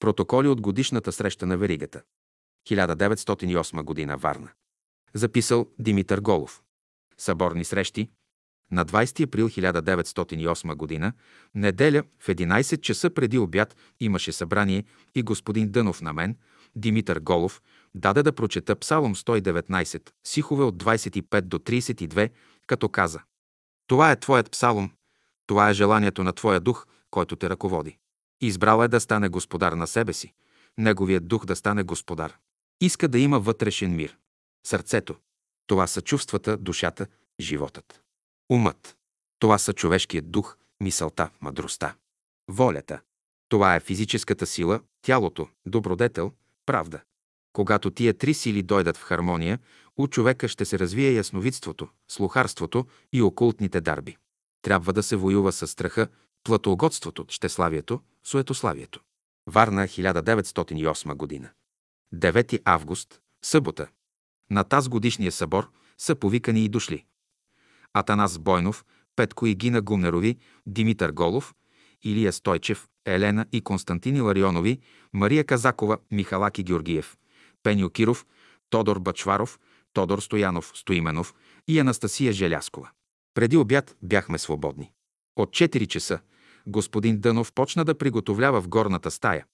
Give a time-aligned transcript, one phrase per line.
[0.00, 2.02] Протоколи от годишната среща на Веригата.
[2.68, 4.50] 1908 година, Варна.
[5.14, 6.62] Записал Димитър Голов.
[7.18, 8.10] Съборни срещи.
[8.72, 11.12] На 20 април 1908 година,
[11.54, 16.36] неделя, в 11 часа преди обяд имаше събрание и господин Дънов на мен,
[16.76, 17.62] Димитър Голов,
[17.94, 22.30] даде да прочета Псалом 119, сихове от 25 до 32,
[22.66, 23.20] като каза
[23.86, 24.90] Това е Твоят псалом,
[25.46, 27.98] това е желанието на Твоя дух, който те ръководи.
[28.40, 30.32] Избрал е да стане господар на себе си,
[30.78, 32.36] неговият дух да стане господар.
[32.80, 34.16] Иска да има вътрешен мир.
[34.66, 35.16] Сърцето.
[35.66, 37.06] Това са чувствата, душата,
[37.40, 38.02] животът.
[38.50, 38.96] Умът.
[39.38, 41.94] Това са човешкият дух, мисълта, мъдростта.
[42.50, 43.00] Волята.
[43.48, 46.32] Това е физическата сила, тялото, добродетел,
[46.66, 47.00] правда.
[47.52, 49.58] Когато тия три сили дойдат в хармония,
[49.96, 54.16] у човека ще се развие ясновидството, слухарството и окултните дарби.
[54.62, 56.08] Трябва да се воюва с страха,
[56.46, 59.00] платоугодството, щеславието, суетославието.
[59.46, 61.48] Варна, 1908 година.
[62.14, 63.86] 9 август, събота.
[64.50, 67.04] На таз годишния събор са повикани и дошли.
[67.94, 68.84] Атанас Бойнов,
[69.16, 71.54] Петко и Гина Гумнерови, Димитър Голов,
[72.04, 74.80] Илия Стойчев, Елена и Константин Ларионови,
[75.12, 77.16] Мария Казакова, Михалаки Георгиев,
[77.62, 78.26] Пеню Киров,
[78.70, 79.58] Тодор Бачваров,
[79.92, 81.34] Тодор Стоянов Стоименов
[81.68, 82.90] и Анастасия Желяскова.
[83.34, 84.92] Преди обяд бяхме свободни.
[85.36, 86.20] От 4 часа
[86.66, 89.44] господин Дънов почна да приготовлява в горната стая,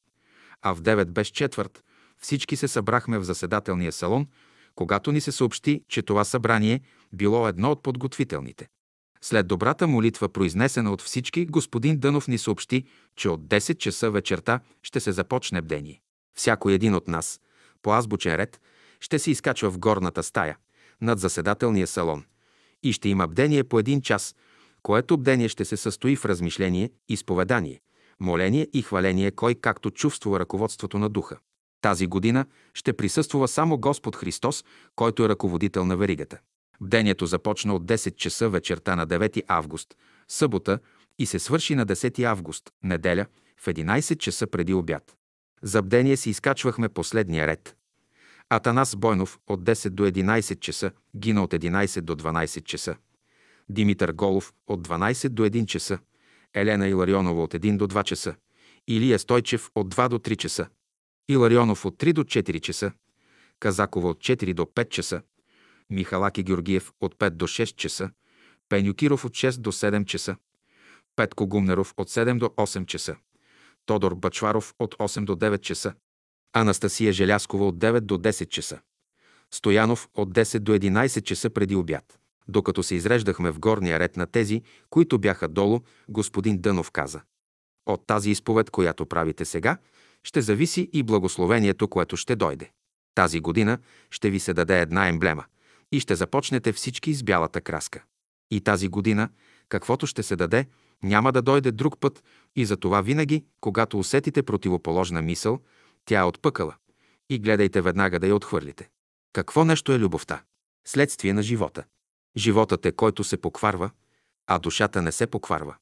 [0.63, 1.85] а в 9 без четвърт
[2.19, 4.27] всички се събрахме в заседателния салон,
[4.75, 6.81] когато ни се съобщи, че това събрание
[7.13, 8.69] било едно от подготвителните.
[9.21, 12.85] След добрата молитва, произнесена от всички, господин Дънов ни съобщи,
[13.17, 16.01] че от 10 часа вечерта ще се започне бдение.
[16.37, 17.41] Всяко един от нас,
[17.83, 18.61] по азбучен ред,
[19.01, 20.57] ще се изкачва в горната стая,
[21.01, 22.25] над заседателния салон,
[22.83, 24.35] и ще има бдение по един час,
[24.83, 27.81] което бдение ще се състои в размишление, изповедание,
[28.21, 31.39] моление и хваление, кой както чувствува ръководството на духа.
[31.81, 34.65] Тази година ще присъствува само Господ Христос,
[34.97, 36.39] който е ръководител на веригата.
[36.81, 39.95] Бдението започна от 10 часа вечерта на 9 август,
[40.29, 40.79] събота,
[41.19, 43.27] и се свърши на 10 август, неделя,
[43.61, 45.17] в 11 часа преди обяд.
[45.63, 47.77] За бдение си изкачвахме последния ред.
[48.49, 52.97] Атанас Бойнов от 10 до 11 часа, Гина от 11 до 12 часа.
[53.69, 55.99] Димитър Голов от 12 до 1 часа,
[56.55, 58.35] Елена Иларионова от 1 до 2 часа,
[58.87, 60.69] Илия Стойчев от 2 до 3 часа,
[61.29, 62.93] Иларионов от 3 до 4 часа,
[63.59, 65.23] Казакова от 4 до 5 часа,
[65.91, 68.11] Михалаки Георгиев от 5 до 6 часа,
[68.69, 70.37] Пеню Киров от 6 до 7 часа,
[71.17, 73.17] Петко Гумнеров от 7 до 8 часа,
[73.85, 75.95] Тодор Бачваров от 8 до 9 часа,
[76.53, 78.81] Анастасия Желяскова от 9 до 10 часа,
[79.51, 82.19] Стоянов от 10 до 11 часа преди обяд.
[82.49, 87.21] Докато се изреждахме в горния ред на тези, които бяха долу, господин Дънов каза.
[87.87, 89.79] От тази изповед, която правите сега,
[90.25, 92.71] ще зависи и благословението, което ще дойде.
[93.15, 93.79] Тази година
[94.11, 95.45] ще ви се даде една емблема
[95.93, 98.03] и ще започнете всички с бялата краска.
[98.51, 99.29] И тази година,
[99.69, 100.67] каквото ще се даде,
[101.03, 102.25] няма да дойде друг път
[102.57, 105.61] и за това винаги, когато усетите противоположна мисъл,
[106.05, 106.75] тя е отпъкала
[107.31, 108.89] и гледайте веднага да я отхвърлите.
[109.33, 110.43] Какво нещо е любовта?
[110.87, 111.85] Следствие на живота.
[112.37, 113.91] Животът е който се покварва,
[114.47, 115.77] а душата не се покварва.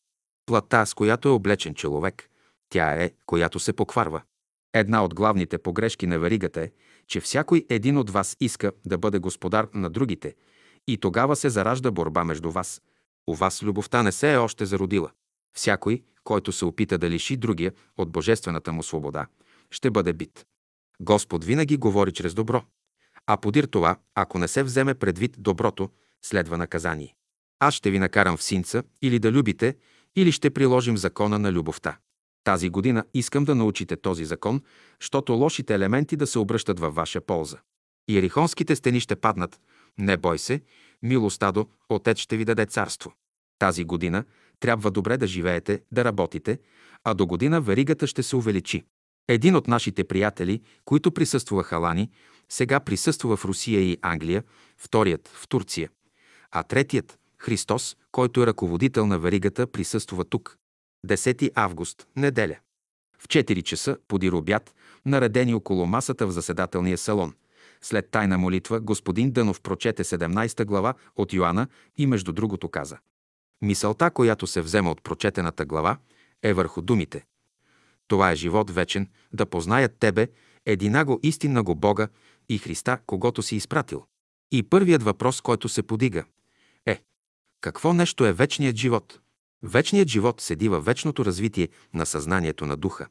[0.47, 2.31] Плата, с която е облечен човек,
[2.69, 4.23] тя е, която се покварва.
[4.75, 6.71] Една от главните погрешки на варигата е,
[7.07, 10.35] че всякой един от вас иска да бъде господар на другите
[10.87, 12.83] и тогава се заражда борба между вас.
[13.27, 15.11] У вас любовта не се е още зародила.
[15.57, 19.27] Всякой, който се опита да лиши другия от божествената му свобода,
[19.71, 20.47] ще бъде бит.
[21.01, 22.63] Господ винаги говори чрез добро.
[23.27, 25.91] А подир това, ако не се вземе предвид доброто,
[26.23, 27.15] следва наказание.
[27.59, 29.77] Аз ще ви накарам в синца или да любите,
[30.17, 31.99] или ще приложим закона на любовта.
[32.45, 34.63] Тази година искам да научите този закон,
[35.01, 37.59] защото лошите елементи да се обръщат във ваша полза.
[38.09, 39.61] Иерихонските стени ще паднат.
[39.99, 40.61] Не бой се,
[41.03, 43.13] мило стадо, Отец ще ви даде царство.
[43.59, 44.25] Тази година
[44.61, 46.59] трябва добре да живеете, да работите,
[47.05, 48.85] а до година веригата ще се увеличи.
[49.29, 52.11] Един от нашите приятели, които присъстваха Лани,
[52.49, 54.45] сега присъства в Русия и Англия,
[54.77, 55.91] вторият в Турция,
[56.53, 60.57] а третият, Христос, който е ръководител на веригата, присъства тук.
[61.07, 62.57] 10 август, неделя.
[63.19, 64.75] В 4 часа, подир обяд,
[65.07, 67.35] наредени около масата в заседателния салон.
[67.83, 71.67] След тайна молитва, господин Дънов прочете 17 глава от Йоанна
[71.97, 72.99] и между другото каза.
[73.63, 75.99] Мисълта, която се взема от прочетената глава,
[76.43, 77.25] е върху думите.
[78.09, 80.29] Това е живот вечен, да познаят Тебе,
[80.67, 82.09] единаго истиннаго Бога
[82.49, 84.05] и Христа, когато си изпратил.
[84.53, 86.25] И първият въпрос, който се подига,
[87.61, 89.21] какво нещо е вечният живот?
[89.63, 93.07] Вечният живот седи във вечното развитие на съзнанието на духа,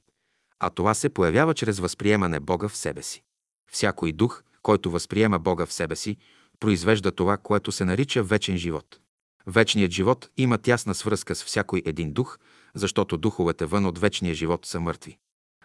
[0.60, 3.24] а това се появява чрез възприемане Бога в себе си.
[3.72, 6.18] Всякой дух, който възприема Бога в себе си,
[6.60, 9.00] произвежда това, което се нарича вечен живот.
[9.48, 12.38] Вечният живот има тясна свръзка с всякой един дух,
[12.76, 15.18] защото духовете вън от вечния живот са мъртви.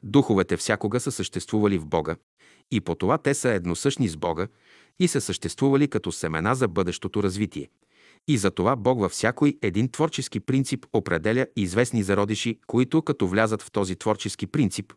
[0.02, 2.16] Духовете всякога са съществували в Бога
[2.70, 4.48] и по това те са едносъщни с Бога
[4.98, 7.68] и са съществували като семена за бъдещото развитие.
[8.28, 13.62] И за това Бог във всякой един творчески принцип определя известни зародиши, които, като влязат
[13.62, 14.92] в този творчески принцип,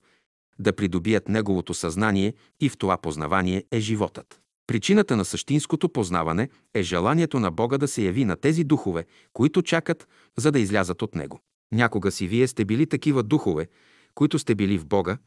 [0.60, 4.42] да придобият неговото съзнание и в това познавание е животът.
[4.68, 9.62] Причината на същинското познаване е желанието на Бога да се яви на тези духове, които
[9.62, 10.08] чакат,
[10.38, 11.40] за да излязат от Него.
[11.72, 13.68] Някога си вие сте били такива духове,
[14.16, 15.18] които сте били в Бога,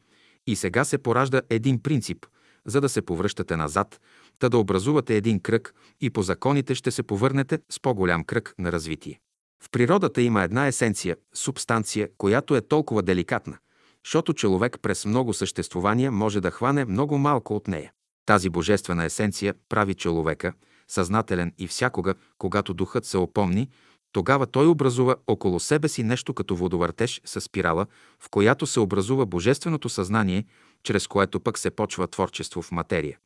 [0.47, 2.25] и сега се поражда един принцип,
[2.65, 4.01] за да се повръщате назад,
[4.41, 8.71] та да образувате един кръг и по законите ще се повърнете с по-голям кръг на
[8.71, 9.19] развитие.
[9.63, 13.57] В природата има една есенция, субстанция, която е толкова деликатна,
[14.05, 17.91] защото човек през много съществувания може да хване много малко от нея.
[18.25, 20.53] Тази божествена есенция прави човека
[20.87, 23.69] съзнателен и всякога, когато духът се опомни,
[24.11, 27.85] тогава той образува около себе си нещо като водовъртеж с спирала,
[28.19, 30.45] в която се образува божественото съзнание,
[30.83, 33.17] чрез което пък се почва творчество в материя.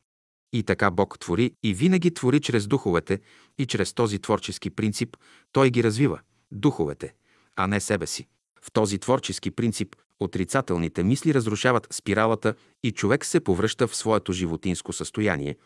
[0.52, 3.20] И така Бог твори и винаги твори чрез духовете
[3.58, 5.16] и чрез този творчески принцип
[5.52, 6.20] Той ги развива,
[6.52, 7.14] духовете,
[7.56, 8.26] а не себе си.
[8.62, 14.92] В този творчески принцип отрицателните мисли разрушават спиралата и човек се повръща в своето животинско
[14.92, 15.56] състояние,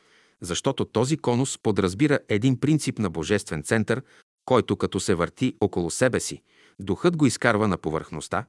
[0.41, 4.03] защото този конус подразбира един принцип на божествен център,
[4.45, 6.43] който като се върти около себе си,
[6.81, 8.45] духът го изкарва на повърхността,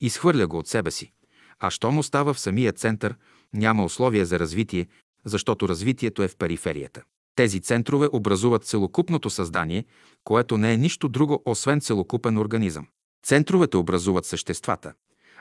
[0.00, 1.12] изхвърля го от себе си.
[1.58, 3.16] А щом остава в самия център,
[3.52, 4.86] няма условия за развитие,
[5.24, 7.02] защото развитието е в периферията.
[7.36, 9.84] Тези центрове образуват целокупното създание,
[10.24, 12.86] което не е нищо друго, освен целокупен организъм.
[13.26, 14.92] Центровете образуват съществата,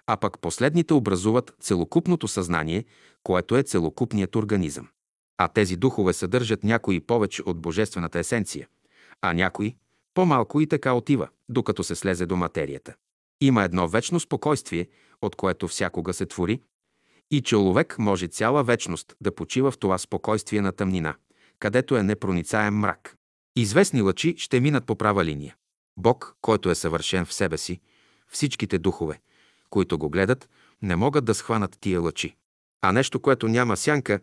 [0.07, 2.85] а пък последните образуват целокупното съзнание,
[3.23, 4.87] което е целокупният организъм.
[5.37, 8.67] А тези духове съдържат някои повече от божествената есенция,
[9.21, 9.75] а някои
[10.13, 12.93] по-малко и така отива, докато се слезе до материята.
[13.41, 14.87] Има едно вечно спокойствие,
[15.21, 16.61] от което всякога се твори,
[17.31, 21.15] и човек може цяла вечност да почива в това спокойствие на тъмнина,
[21.59, 23.15] където е непроницаем мрак.
[23.55, 25.55] Известни лъчи ще минат по права линия.
[25.97, 27.79] Бог, който е съвършен в себе си,
[28.27, 29.19] всичките духове,
[29.69, 30.49] които го гледат,
[30.81, 32.35] не могат да схванат тия лъчи.
[32.81, 34.19] А нещо, което няма сянка,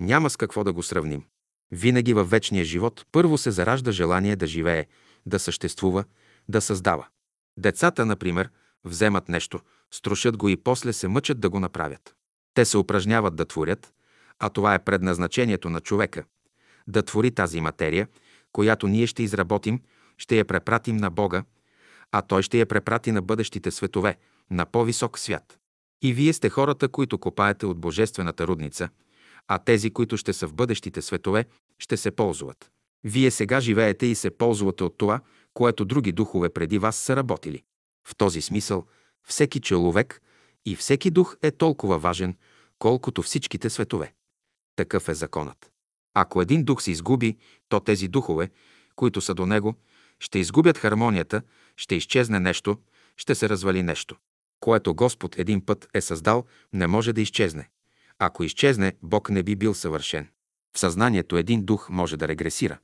[0.00, 1.24] няма с какво да го сравним.
[1.70, 4.86] Винаги във вечния живот първо се заражда желание да живее,
[5.26, 6.04] да съществува,
[6.48, 7.06] да създава.
[7.56, 8.50] Децата, например,
[8.84, 9.60] вземат нещо,
[9.90, 12.17] струшат го и после се мъчат да го направят.
[12.58, 13.92] Те се упражняват да творят,
[14.38, 16.24] а това е предназначението на човека–
[16.88, 18.08] да твори тази материя,
[18.52, 19.80] която ние ще изработим,
[20.16, 21.44] ще я препратим на Бога,
[22.12, 24.16] а Той ще я препрати на бъдещите светове,
[24.50, 25.58] на по-висок свят.
[26.02, 28.88] И вие сте хората, които копаете от Божествената рудница,
[29.48, 31.44] а тези, които ще са в бъдещите светове,
[31.78, 32.70] ще се ползват.
[33.04, 35.20] Вие сега живеете и се ползвате от това,
[35.54, 37.62] което други духове преди вас са работили.
[38.08, 38.86] В този смисъл,
[39.28, 40.20] всеки човек
[40.66, 42.36] и всеки дух е толкова важен,
[42.78, 44.12] колкото всичките светове.
[44.76, 45.70] Такъв е законът.
[46.14, 47.36] Ако един дух се изгуби,
[47.68, 48.50] то тези духове,
[48.96, 49.74] които са до него,
[50.20, 51.42] ще изгубят хармонията,
[51.76, 52.78] ще изчезне нещо,
[53.16, 54.16] ще се развали нещо.
[54.60, 57.68] Което Господ един път е създал, не може да изчезне.
[58.18, 60.28] Ако изчезне, Бог не би бил съвършен.
[60.76, 62.78] В съзнанието един дух може да регресира,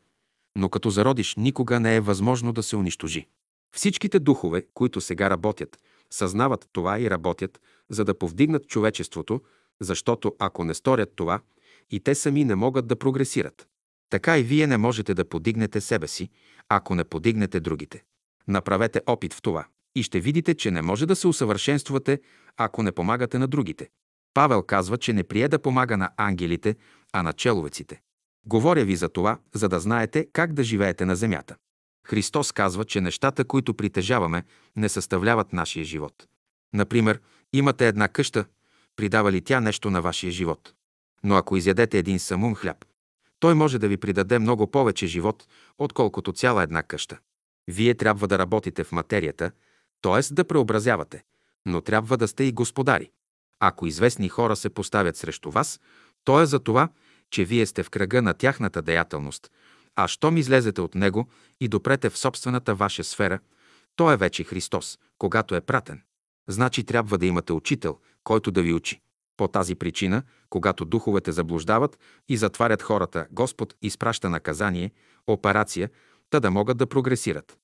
[0.56, 3.26] но като зародиш никога не е възможно да се унищожи.
[3.76, 5.78] Всичките духове, които сега работят,
[6.10, 9.40] съзнават това и работят, за да повдигнат човечеството,
[9.80, 11.40] защото ако не сторят това,
[11.90, 13.68] и те сами не могат да прогресират.
[14.10, 16.30] Така и вие не можете да подигнете себе си,
[16.68, 18.04] ако не подигнете другите.
[18.48, 22.20] Направете опит в това и ще видите, че не може да се усъвършенствате,
[22.56, 23.88] ако не помагате на другите.
[24.34, 26.76] Павел казва, че не прие да помага на ангелите,
[27.12, 28.00] а на человеците.
[28.46, 31.56] Говоря ви за това, за да знаете как да живеете на земята.
[32.06, 34.42] Христос казва, че нещата, които притежаваме,
[34.76, 36.28] не съставляват нашия живот.
[36.74, 37.20] Например,
[37.52, 38.44] имате една къща,
[38.96, 40.74] придава ли тя нещо на вашия живот?
[41.24, 42.84] Но ако изядете един самун хляб,
[43.40, 45.46] той може да ви придаде много повече живот,
[45.78, 47.18] отколкото цяла една къща.
[47.68, 49.50] Вие трябва да работите в материята,
[50.02, 50.34] т.е.
[50.34, 51.22] да преобразявате,
[51.66, 53.10] но трябва да сте и господари.
[53.60, 55.80] Ако известни хора се поставят срещу вас,
[56.24, 56.88] то е за това,
[57.30, 59.50] че вие сте в кръга на тяхната деятелност,
[59.96, 61.28] а щом излезете от него
[61.60, 63.38] и допрете в собствената ваша сфера,
[63.96, 66.02] то е вече Христос, когато е пратен.
[66.48, 69.00] Значи трябва да имате учител, който да ви учи.
[69.36, 74.90] По тази причина, когато духовете заблуждават и затварят хората, Господ изпраща наказание,
[75.26, 75.90] операция,
[76.30, 77.58] та да могат да прогресират.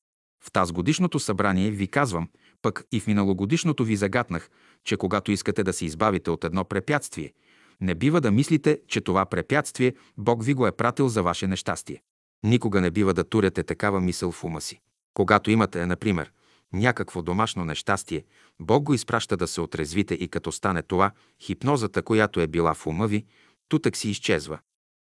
[0.44, 2.28] В тази годишното събрание ви казвам,
[2.62, 4.50] Пък и в миналогодишното ви загатнах,
[4.84, 7.32] че когато искате да се избавите от едно препятствие,
[7.80, 12.02] не бива да мислите, че това препятствие Бог ви го е пратил за ваше нещастие.
[12.42, 14.80] Никога не бива да туряте такава мисъл в ума си.
[15.14, 16.32] Когато имате, например,
[16.72, 18.24] някакво домашно нещастие,
[18.60, 21.10] Бог го изпраща да се отрезвите и като стане това,
[21.42, 23.24] хипнозата, която е била в ума ви,
[23.68, 24.58] тутък си изчезва.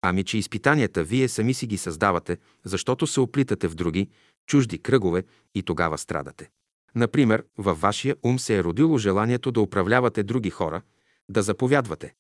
[0.01, 4.09] Ами, че изпитанията вие сами си ги създавате, защото се оплитате в други,
[4.47, 5.23] чужди кръгове
[5.55, 6.49] и тогава страдате.
[6.95, 10.81] Например, във вашия ум се е родило желанието да управлявате други хора,
[11.29, 12.13] да заповядвате.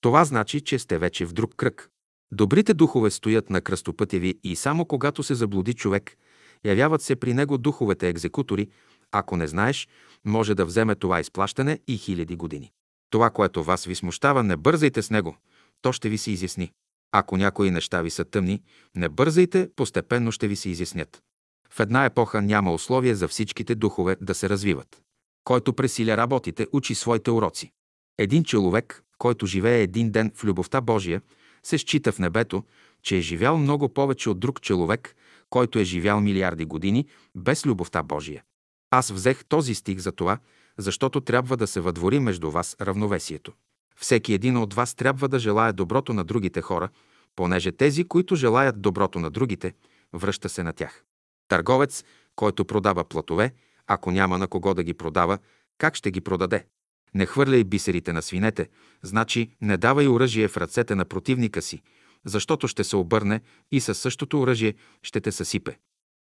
[0.00, 1.90] Това значи, че сте вече в друг кръг.
[2.32, 6.16] Добрите духове стоят на кръстопътя ви и само когато се заблуди човек,
[6.64, 8.68] явяват се при него духовете екзекутори.
[9.12, 9.88] Ако не знаеш,
[10.24, 12.72] може да вземе това изплащане и хиляди години.
[13.10, 15.36] Това, което вас ви смущава, не бързайте с него.
[15.82, 16.72] То ще ви се изясни.
[17.12, 18.62] Ако някои неща ви са тъмни,
[18.94, 21.22] не бързайте, постепенно ще ви се изяснят.
[21.70, 25.02] В една епоха няма условие за всичките духове да се развиват.
[25.44, 27.70] Който пресиля работите, учи своите уроци.
[28.18, 31.22] Един човек, който живее един ден в любовта Божия,
[31.62, 32.64] се счита в небето,
[33.02, 35.16] че е живял много повече от друг човек,
[35.50, 38.42] който е живял милиарди години без любовта Божия.
[38.90, 40.38] Аз взех този стих за това,
[40.78, 43.52] защото трябва да се въдвори между вас равновесието.
[43.96, 46.88] Всеки един от вас трябва да желая доброто на другите хора,
[47.36, 49.74] понеже тези, които желаят доброто на другите,
[50.12, 51.04] връща се на тях.
[51.48, 52.04] Търговец,
[52.36, 53.52] който продава платове,
[53.86, 55.38] ако няма на кого да ги продава,
[55.78, 56.66] как ще ги продаде?
[57.14, 58.68] Не хвърляй бисерите на свинете,
[59.02, 61.82] значи не давай оръжие в ръцете на противника си,
[62.24, 63.40] защото ще се обърне
[63.72, 65.78] и със същото оръжие ще те съсипе.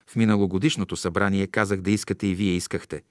[0.09, 3.03] В миналогодишното събрание казах да искате и вие искахте,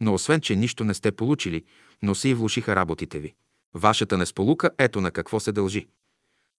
[0.00, 1.64] но освен, че нищо не сте получили,
[2.02, 3.34] но се и влушиха работите ви.
[3.74, 5.88] Вашата несполука ето на какво се дължи.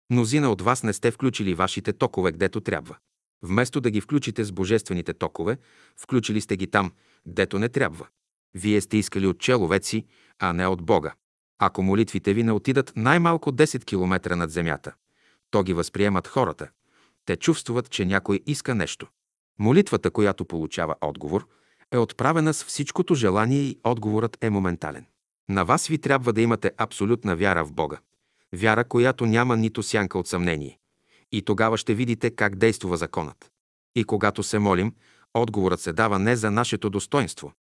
[0.10, 2.98] Мнозина от вас не сте включили вашите токове, гдето трябва.
[3.42, 5.58] Вместо да ги включите с божествените токове,
[5.98, 6.92] включили сте ги там,
[7.28, 8.08] гдето не трябва.
[8.54, 10.06] Вие сте искали от человеци,
[10.40, 11.14] а не от Бога.
[11.60, 14.94] Ако молитвите ви не отидат най-малко 10 км над земята,
[15.52, 16.70] то ги възприемат хората.
[17.26, 19.08] Те чувстват, че някой иска нещо.
[19.60, 21.48] Молитвата, която получава отговор,
[21.92, 25.06] е отправена с всичкото желание и отговорът е моментален.
[25.50, 27.98] На вас ви трябва да имате абсолютна вяра в Бога.
[28.56, 30.80] Вяра, която няма нито сянка от съмнение.
[31.32, 33.52] И тогава ще видите как действува законът.
[33.96, 34.94] И когато се молим,
[35.34, 37.54] отговорът се дава не за нашето достоинство,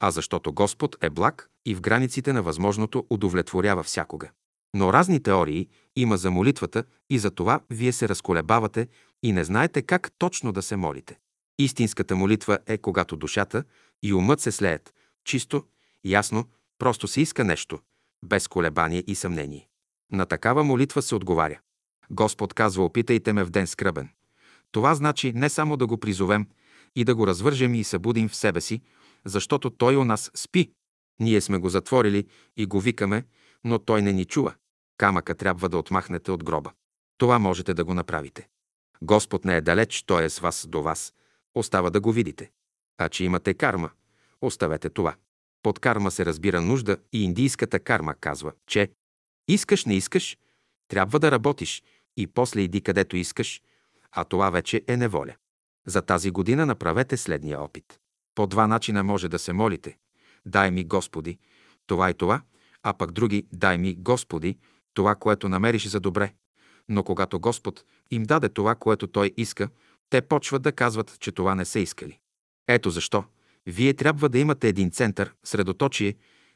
[0.00, 4.30] а защото Господ е благ и в границите на възможното удовлетворява всякога.
[4.76, 8.88] Но разни теории има за молитвата и за това вие се разколебавате
[9.22, 11.18] и не знаете как точно да се молите.
[11.58, 13.64] Истинската молитва е когато душата
[14.02, 14.94] и умът се слеят,
[15.24, 15.64] чисто,
[16.04, 16.44] ясно,
[16.78, 17.78] просто се иска нещо,
[18.24, 19.68] без колебание и съмнение.
[20.12, 21.60] На такава молитва се отговаря.
[22.10, 24.08] Господ казва, опитайте ме в ден скръбен.
[24.72, 26.46] Това значи не само да го призовем
[26.96, 28.80] и да го развържем и събудим в себе си,
[29.24, 30.70] защото Той у нас спи.
[31.20, 33.24] Ние сме го затворили и го викаме,
[33.68, 34.54] но Той не ни чува.
[34.98, 36.72] Камъка трябва да отмахнете от гроба.
[37.18, 38.48] Това можете да го направите.
[39.02, 41.14] Господ не е далеч, Той е с вас до вас.
[41.54, 42.50] Остава да го видите.
[42.98, 43.90] А че имате карма,
[44.40, 45.14] оставете това.
[45.62, 48.90] Под карма се разбира нужда и индийската карма казва, че
[49.48, 50.38] искаш, не искаш,
[50.88, 51.82] трябва да работиш
[52.16, 53.62] и после иди където искаш,
[54.12, 55.34] а това вече е неволя.
[55.86, 57.98] За тази година направете следния опит.
[58.34, 59.98] По два начина може да се молите.
[60.46, 61.38] Дай ми, Господи,
[61.86, 62.42] това и това,
[62.82, 64.58] а пък други, дай ми, Господи,
[64.94, 66.32] това, което намериш за добре.
[66.88, 69.68] Но когато Господ им даде това, което Той иска,
[70.10, 72.18] те почват да казват, че това не са искали.
[72.68, 73.24] Ето защо.
[73.66, 76.14] Вие трябва да имате един център, средоточие,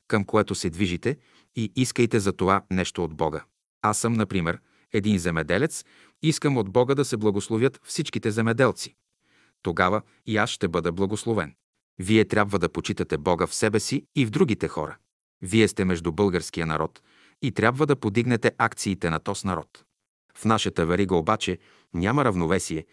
[0.09, 1.17] към което се движите
[1.57, 3.45] и искайте за това нещо от Бога.
[3.83, 4.61] Аз съм, например,
[4.93, 5.85] един земеделец,
[6.23, 8.95] искам от Бога да се благословят всичките земеделци.
[9.63, 11.55] Тогава и аз ще бъда благословен.
[11.99, 14.97] Вие трябва да почитате Бога в себе си и в другите хора.
[15.43, 17.03] Вие сте между българския народ
[17.43, 19.85] и трябва да подигнете акциите на този народ.
[20.35, 21.59] В нашата верига обаче
[21.95, 22.87] няма равновесие,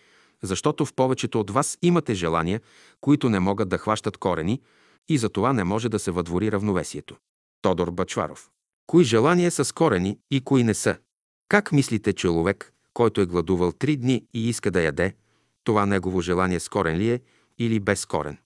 [0.44, 2.62] защото в повечето от вас имате желания,
[3.02, 4.62] които не могат да хващат корени
[5.10, 7.18] и за това не може да се въдвори равновесието.
[7.62, 8.50] Тодор Бачваров.
[8.88, 10.98] Кои желания са с корени и кои не са?
[11.50, 15.16] Как мислите човек, който е гладувал три дни и иска да яде,
[15.64, 17.22] това негово желание с корен ли е
[17.58, 18.38] или без корен?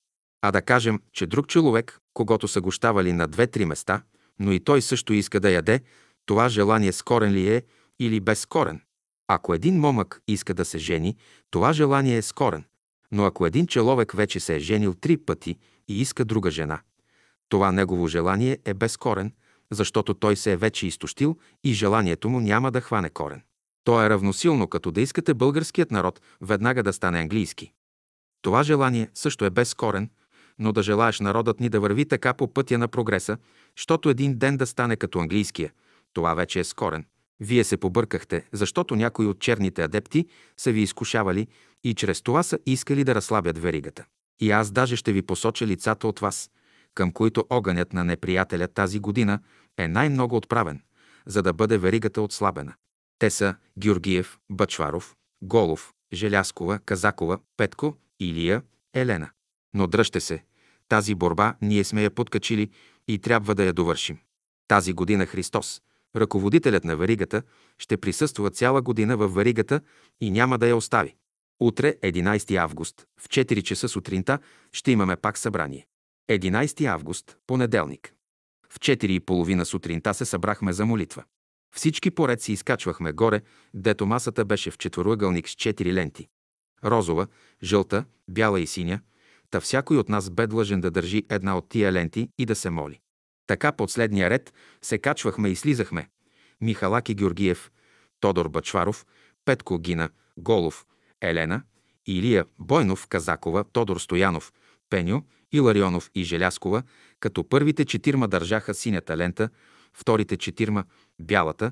[0.46, 4.02] А да кажем, че друг човек, когато са гощавали на две-три места,
[4.40, 5.82] но и той също иска да яде,
[6.26, 7.64] това желание с корен ли е
[8.00, 8.82] или без корен?
[9.28, 11.16] Ако един момък иска да се жени,
[11.52, 12.64] това желание е с корен.
[13.12, 15.58] Но ако един човек вече се е женил три пъти
[15.88, 16.80] и иска друга жена,
[17.50, 19.34] това негово желание е без корен,
[19.72, 23.42] защото той се е вече изтощил и желанието му няма да хване корен.
[23.84, 27.74] То е равносилно, като да искате българският народ веднага да стане английски.
[28.42, 30.10] Това желание също е без корен,
[30.60, 33.38] но да желаеш народът ни да върви така по пътя на прогреса,
[33.76, 35.72] щото един ден да стане като английския.
[36.14, 37.06] Това вече е скорен.
[37.40, 40.26] Вие се побъркахте, защото някои от черните адепти
[40.58, 41.48] са ви изкушавали
[41.84, 44.06] и чрез това са искали да разслабят веригата.
[44.40, 46.52] И аз даже ще ви посоча лицата от вас,
[46.96, 49.40] към които огънят на неприятеля тази година
[49.78, 50.82] е най-много отправен,
[51.26, 52.74] за да бъде веригата отслабена.
[53.20, 58.62] Те са Георгиев, Бачваров, Голов, Желяскова, Казакова, Петко, Илия,
[58.94, 59.30] Елена.
[59.74, 60.44] Но дръжте се,
[60.90, 62.70] тази борба ние сме я подкачили
[63.08, 64.20] и трябва да я довършим.
[64.68, 65.82] Тази година Христос,
[66.16, 67.44] ръководителят на веригата,
[67.78, 69.82] ще присъства цяла година в веригата
[70.22, 71.16] и няма да я остави.
[71.60, 74.40] Утре, 11 август, в 4 часа сутринта,
[74.72, 75.86] ще имаме пак събрание.
[76.30, 78.14] 11 август, понеделник.
[78.70, 81.24] В 4 и половина сутринта се събрахме за молитва.
[81.76, 83.42] Всички поред си изкачвахме горе,
[83.74, 86.28] дето масата беше в четвороъгълник с четири ленти.
[86.86, 87.28] Розова,
[87.64, 89.00] жълта, бяла и синя,
[89.54, 92.70] та всякой от нас бе длъжен да държи една от тия ленти и да се
[92.70, 93.00] моли.
[93.48, 96.10] Така под следния ред се качвахме и слизахме.
[96.62, 97.72] Михалаки Георгиев,
[98.20, 99.06] Тодор Бачваров,
[99.46, 100.86] Петко Гина, Голов,
[101.22, 101.62] Елена,
[102.08, 104.54] Илия Бойнов, Казакова, Тодор Стоянов,
[104.90, 106.84] Пеню, Иларионов и Желяскова,
[107.20, 109.50] като първите четирма държаха синята лента,
[109.94, 110.84] вторите четирма–
[111.22, 111.72] бялата,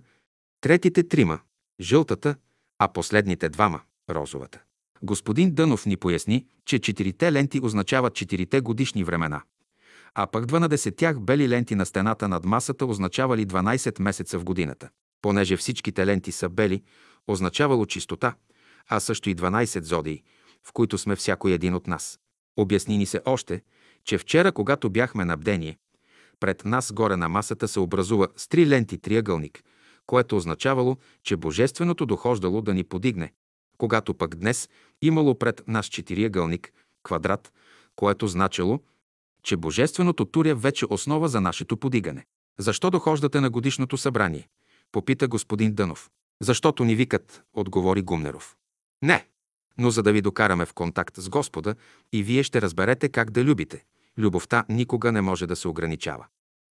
[0.62, 1.40] третите трима–
[1.82, 2.36] жълтата,
[2.80, 4.62] а последните двама– розовата.
[5.04, 9.42] Господин Дънов ни поясни, че четирите ленти означават четирите годишни времена,
[10.16, 14.90] а пък 12 тях бели ленти на стената над масата означавали 12 месеца в годината.
[15.22, 16.84] Понеже всичките ленти са бели,
[17.28, 18.36] означавало чистота,
[18.90, 20.24] а също и 12 зодии,
[20.64, 22.20] в които сме всякой един от нас.
[22.58, 23.62] Обясни ни се още,
[24.06, 25.78] че вчера, когато бяхме на бдение,
[26.40, 29.64] пред нас горе на масата се образува с три ленти триъгълник,
[30.06, 33.34] което означавало, че Божественото дохождало да ни подигне,
[33.78, 34.70] когато пък днес
[35.02, 37.54] имало пред нас четириъгълник, квадрат,
[37.96, 38.80] което значило,
[39.44, 42.26] че Божественото туря вече основа за нашето подигане.
[42.60, 44.48] Защо дохождате на годишното събрание?
[44.92, 46.10] Попита господин Дънов.
[46.42, 48.56] Защото ни викат, отговори Гумнеров.
[49.02, 49.28] Не,
[49.78, 51.76] но за да ви докараме в контакт с Господа
[52.14, 53.84] и вие ще разберете как да любите.
[54.18, 56.26] Любовта никога не може да се ограничава.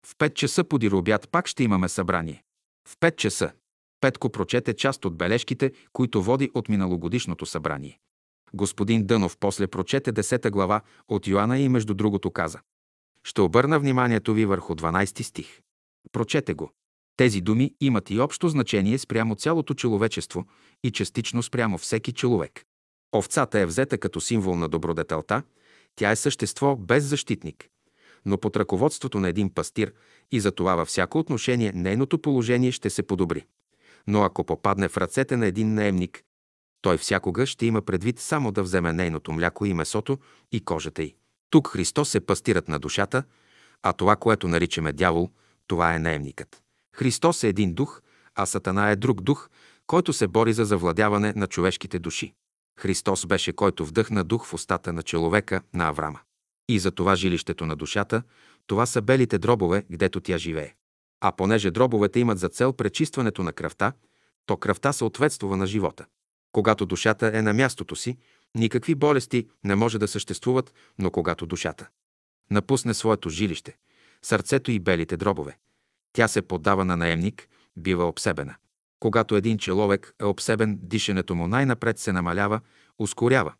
[0.07, 2.43] В 5 часа подир обяд пак ще имаме събрание.
[2.89, 3.53] В 5 часа.
[4.01, 7.99] Петко прочете част от бележките, които води от миналогодишното събрание.
[8.55, 12.61] Господин Дънов после прочете 10 глава от Йоанна и между другото каза.
[13.25, 15.61] Ще обърна вниманието ви върху 12 стих.
[16.13, 16.73] Прочете го.
[17.17, 20.45] Тези думи имат и общо значение спрямо цялото човечество
[20.85, 22.65] и частично спрямо всеки човек.
[23.15, 25.43] Овцата е взета като символ на добродетелта,
[25.97, 27.69] тя е същество без защитник,
[28.25, 29.93] но под ръководството на един пастир
[30.33, 33.45] и за това във всяко отношение нейното положение ще се подобри.
[34.07, 36.23] Но ако попадне в ръцете на един наемник,
[36.87, 40.19] той всякога ще има предвид само да вземе нейното мляко и месото
[40.53, 41.15] и кожата й.
[41.51, 43.23] Тук Христос е пастират на душата,
[43.83, 45.31] а това, което наричаме дявол,
[45.67, 46.63] това е наемникът.
[46.97, 48.03] Христос е един дух,
[48.35, 49.49] а Сатана е друг дух,
[49.87, 52.35] който се бори за завладяване на човешките души.
[52.79, 56.21] Христос беше който вдъхна дух в устата на човека, на Аврама.
[56.69, 58.23] И за това жилището на душата,
[58.67, 60.75] това са белите дробове, гдето тя живее.
[61.21, 63.93] А понеже дробовете имат за цел пречистването на кръвта,
[64.47, 66.07] то кръвта съответствува на живота.
[66.53, 68.17] Когато душата е на мястото си,
[68.55, 71.89] никакви болести не може да съществуват, но когато душата
[72.51, 73.77] напусне своето жилище,
[74.23, 75.59] сърцето и белите дробове,
[76.13, 78.55] тя се поддава на наемник, бива обсебена.
[79.01, 82.61] Когато един човек е обсебен, дишането му най-напред се намалява,
[82.99, 83.55] ускорява.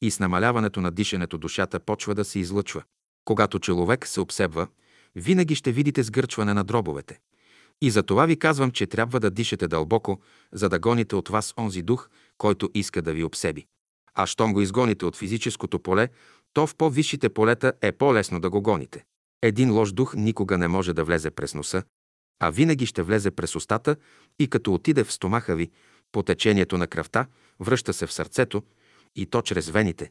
[0.00, 2.82] И с намаляването на дишането душата почва да се излъчва.
[3.24, 4.68] Когато човек се обсебва,
[5.14, 7.18] винаги ще видите сгърчване на дробовете.
[7.82, 10.20] И за това ви казвам, че трябва да дишате дълбоко,
[10.52, 12.08] за да гоните от вас онзи дух,
[12.38, 13.66] който иска да ви обсеби.
[14.14, 16.08] А щом го изгоните от физическото поле,
[16.52, 19.04] то в по-висшите полета е по-лесно да го гоните.
[19.42, 21.82] Един лош дух никога не може да влезе през носа,
[22.40, 23.96] а винаги ще влезе през устата
[24.38, 25.70] и като отиде в стомаха ви,
[26.12, 27.26] по течението на кръвта,
[27.60, 28.62] връща се в сърцето
[29.16, 30.10] и то чрез вените,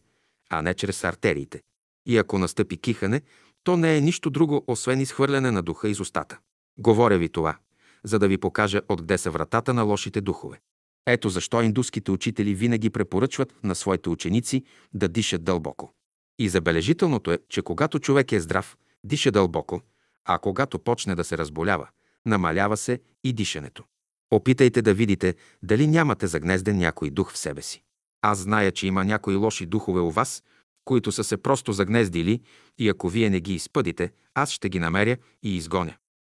[0.50, 1.62] а не чрез артериите.
[2.06, 3.22] И ако настъпи кихане,
[3.64, 6.40] то не е нищо друго, освен изхвърляне на духа из устата.
[6.78, 7.58] Говоря ви това,
[8.04, 10.60] за да ви покажа откъде са вратата на лошите духове.
[11.08, 15.94] Ето защо индуските учители винаги препоръчват на своите ученици да дишат дълбоко.
[16.40, 19.82] И забележителното е, че когато човек е здрав, диша дълбоко,
[20.26, 21.88] а когато почне да се разболява,
[22.26, 23.84] намалява се и дишането.
[24.32, 27.84] Опитайте да видите дали нямате загнезден някой дух в себе си.
[28.22, 30.44] Аз зная, че има някои лоши духове у вас,
[30.86, 32.42] които са се просто загнездили
[32.78, 35.94] и ако вие не ги изпъдите, аз ще ги намеря и изгоня.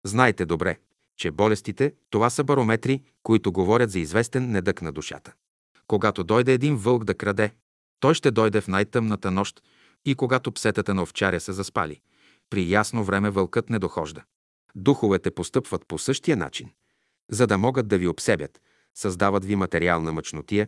[0.06, 0.78] Знайте добре,
[1.18, 5.34] че болестите– това са барометри, които говорят за известен недък на душата.
[5.88, 7.52] Когато дойде един вълк да краде,
[8.00, 9.62] той ще дойде в най-тъмната нощ,
[10.06, 12.02] и когато псетата на овчаря са заспали.
[12.50, 14.24] При ясно време вълкът не дохожда.
[14.76, 16.70] Духовете постъпват по същия начин,
[17.32, 18.62] за да могат да ви обсебят,
[18.96, 20.68] създават ви материална мъчнотия,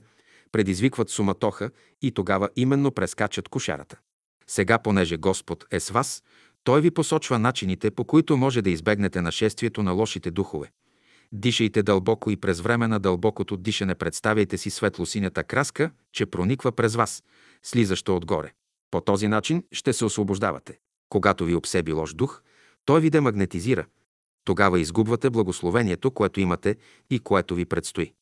[0.51, 1.71] предизвикват суматоха
[2.01, 3.97] и тогава именно прескачат кошарата.
[4.47, 6.23] Сега, понеже Господ е с вас,
[6.67, 10.71] Той ви посочва начините, по които може да избегнете нашествието на лошите духове.
[11.31, 16.95] Дишайте дълбоко и през време на дълбокото дишане представяйте си светло-синята краска, че прониква през
[16.95, 17.23] вас,
[17.63, 18.51] слизащо отгоре.
[18.91, 20.79] По този начин ще се освобождавате.
[21.09, 22.41] Когато ви обсеби лош дух,
[22.85, 23.85] той ви демагнетизира.
[24.45, 26.75] Тогава изгубвате благословението, което имате
[27.09, 28.13] и което ви предстои.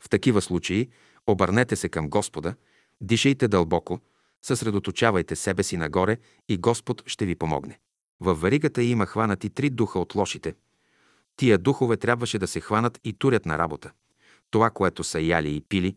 [0.00, 0.88] В такива случаи
[1.26, 2.54] обърнете се към Господа,
[3.00, 4.00] дишайте дълбоко,
[4.42, 6.16] съсредоточавайте себе си нагоре
[6.48, 7.78] и Господ ще ви помогне.
[8.20, 10.54] В веригата има хванати три духа от лошите.
[11.36, 13.90] Тия духове трябваше да се хванат и турят на работа.
[14.50, 15.96] Това, което са яли и пили,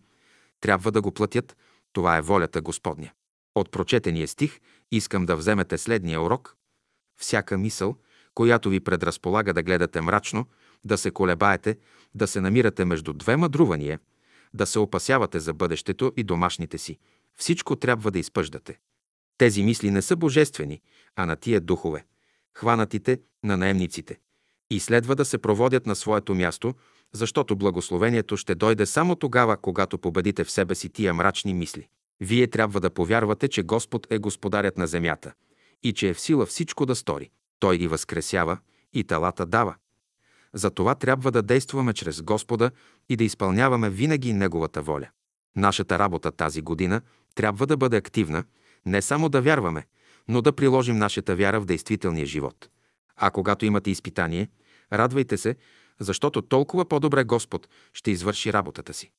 [0.62, 1.58] трябва да го платят.
[1.94, 3.12] Това е волята Господня.
[3.56, 4.60] От прочетения стих
[4.92, 6.56] искам да вземете следния урок.
[7.18, 7.96] Всяка мисъл,
[8.34, 10.46] която ви предразполага да гледате мрачно,
[10.86, 11.78] да се колебаете,
[12.16, 14.00] да се намирате между две мъдрувания,
[14.54, 16.98] да се опасявате за бъдещето и домашните си,
[17.36, 18.80] всичко трябва да изпъждате.
[19.38, 20.82] Тези мисли не са божествени,
[21.16, 22.06] а на тия духове,
[22.56, 24.20] хванатите на наемниците.
[24.70, 26.74] И следва да се проводят на своето място,
[27.14, 31.88] защото благословението ще дойде само тогава, когато победите в себе си тия мрачни мисли.
[32.20, 35.34] Вие трябва да повярвате, че Господ е господарят на земята
[35.84, 37.30] и че е в сила всичко да стори.
[37.60, 38.58] Той ги възкресява
[38.94, 39.76] и талата дава.
[40.54, 42.72] Затова трябва да действаме чрез Господа
[43.10, 45.08] и да изпълняваме винаги Неговата воля.
[45.56, 47.02] Нашата работа тази година
[47.36, 48.44] трябва да бъде активна,
[48.86, 49.86] не само да вярваме,
[50.28, 52.70] но да приложим нашата вяра в действителния живот.
[53.16, 54.50] А когато имате изпитание,
[54.94, 55.56] радвайте се,
[56.00, 59.12] защото толкова по-добре Господ ще извърши работата си.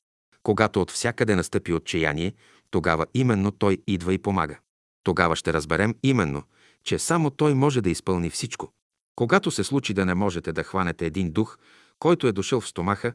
[0.42, 2.32] Когато от всякъде настъпи отчаяние,
[2.70, 4.58] тогава именно Той идва и помага.
[5.02, 6.42] Тогава ще разберем именно,
[6.84, 8.72] че само Той може да изпълни всичко.
[9.16, 11.58] Когато се случи да не можете да хванете един дух,
[11.98, 13.12] който е дошъл в стомаха,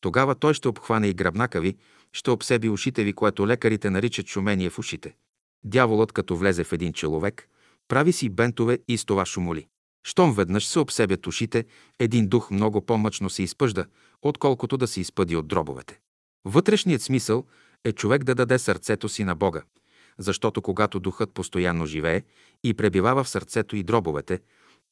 [0.00, 1.76] тогава той ще обхване и гръбнака ви,
[2.12, 5.14] ще обсеби ушите ви, което лекарите наричат шумение в ушите.
[5.64, 7.48] Дяволът, като влезе в един човек,
[7.88, 9.66] прави си бентове и с това шумоли.
[10.04, 11.64] Щом веднъж се обсебят ушите,
[11.98, 13.86] един дух много по-мъчно се изпъжда,
[14.22, 16.00] отколкото да се изпъди от дробовете.
[16.44, 17.44] Вътрешният смисъл
[17.84, 19.62] е човек да даде сърцето си на Бога,
[20.18, 22.22] защото когато духът постоянно живее
[22.64, 24.40] и пребивава в сърцето и дробовете,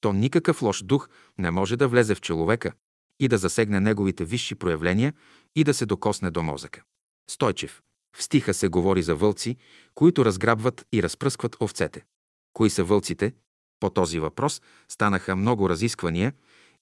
[0.01, 2.73] то никакъв лош дух не може да влезе в човека
[3.21, 5.15] и да засегне неговите висши проявления
[5.57, 6.83] и да се докосне до мозъка.
[7.31, 7.83] Стойчев.
[8.17, 9.57] В стиха се говори за вълци,
[9.95, 12.05] които разграбват и разпръскват овцете.
[12.53, 13.35] Кои са вълците?
[13.81, 16.33] По този въпрос станаха много разисквания,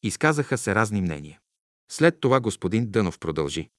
[0.02, 1.40] изказаха се разни мнения.
[1.90, 3.70] След това господин Дънов продължи.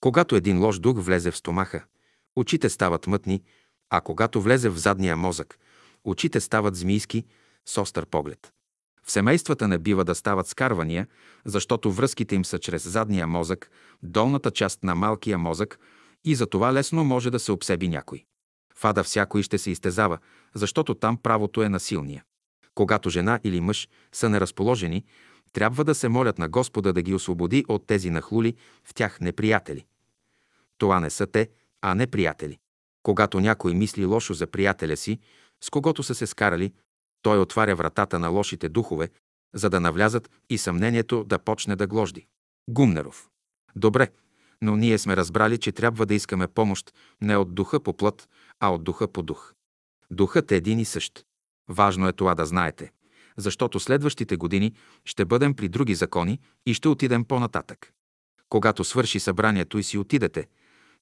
[0.00, 1.84] Когато един лош дух влезе в стомаха,
[2.36, 3.42] очите стават мътни,
[3.90, 5.58] а когато влезе в задния мозък,
[6.04, 7.24] очите стават змийски
[7.66, 8.52] с остър поглед.
[9.06, 11.06] В семействата не бива да стават скарвания,
[11.44, 13.70] защото връзките им са чрез задния мозък,
[14.02, 15.78] долната част на малкия мозък
[16.24, 18.24] и за това лесно може да се обсеби някой.
[18.74, 20.18] В ада всякой ще се изтезава,
[20.54, 22.24] защото там правото е на силния.
[22.74, 25.04] Когато жена или мъж са неразположени,
[25.52, 29.86] трябва да се молят на Господа да ги освободи от тези нахлули в тях неприятели.
[30.78, 31.48] Това не са те,
[31.82, 32.58] а неприятели.
[33.02, 35.18] Когато някой мисли лошо за приятеля си,
[35.64, 36.72] с когото са се скарали,
[37.22, 39.08] той отваря вратата на лошите духове,
[39.54, 42.26] за да навлязат и съмнението да почне да гложди.
[42.70, 43.28] Гумнеров.
[43.76, 44.08] Добре,
[44.62, 48.28] но ние сме разбрали, че трябва да искаме помощ не от духа по плът,
[48.60, 49.52] а от духа по дух.
[50.10, 51.24] Духът е един и същ.
[51.68, 52.90] Важно е това да знаете,
[53.36, 54.72] защото следващите години
[55.04, 57.92] ще бъдем при други закони и ще отидем по-нататък.
[58.48, 60.46] Когато свърши събранието и си отидете,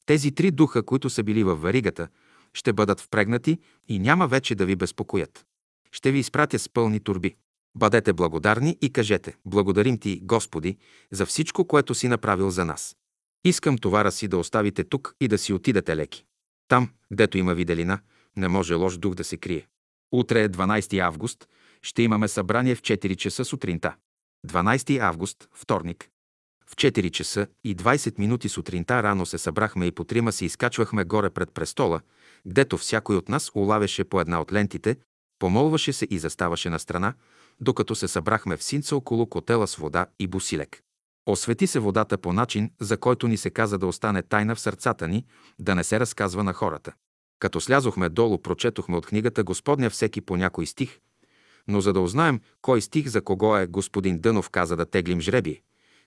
[0.07, 2.09] тези три духа, които са били в варигата,
[2.55, 5.47] ще бъдат впрегнати и няма вече да ви безпокоят.
[5.93, 7.35] Ще ви изпратя с пълни турби.
[7.75, 10.77] Бъдете благодарни и кажете «Благодарим ти, Господи,
[11.11, 12.97] за всичко, което си направил за нас».
[13.45, 16.25] Искам товара си да оставите тук и да си отидете леки.
[16.69, 17.99] Там, гдето има виделина,
[18.37, 19.67] не може лош дух да се крие.
[20.13, 21.49] Утре е 12 август,
[21.83, 23.95] ще имаме събрание в 4 часа сутринта.
[24.47, 26.09] 12 август, вторник.
[26.67, 31.05] В 4 часа и 20 минути сутринта рано се събрахме и по трима се изкачвахме
[31.05, 32.01] горе пред престола,
[32.47, 34.97] гдето всякой от нас улавяше по една от лентите,
[35.39, 37.15] помолваше се и заставаше на страна,
[37.61, 40.83] докато се събрахме в синца около котела с вода и бусилек.
[41.27, 45.09] Освети се водата по начин, за който ни се каза да остане тайна в сърцата
[45.09, 45.27] ни,
[45.59, 46.93] да не се разказва на хората.
[47.39, 50.99] Като слязохме долу, прочетохме от книгата Господня всеки по някой стих,
[51.69, 55.63] но за да узнаем кой стих за кого е, господин Дънов каза да теглим жребие,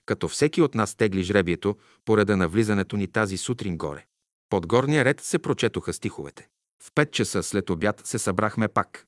[0.06, 4.06] като всеки от нас тегли жребието по реда на влизането ни тази сутрин горе.
[4.50, 6.48] Под горния ред се прочетоха стиховете.
[6.82, 9.06] В 5 часа след обяд се събрахме пак.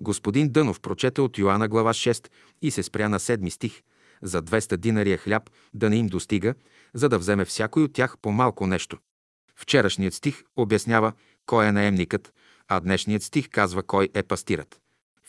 [0.00, 2.28] Господин Дънов прочете от Йоанна глава 6
[2.62, 3.82] и се спря на седми стих.
[4.22, 6.54] За 200 динария хляб да не им достига,
[6.94, 8.98] за да вземе всякой от тях по малко нещо.
[9.56, 11.12] Вчерашният стих обяснява
[11.46, 12.32] кой е наемникът,
[12.68, 14.80] а днешният стих казва кой е пастират.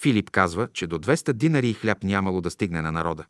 [0.02, 3.26] Филип казва, че до 200 динари хляб нямало да стигне на народа.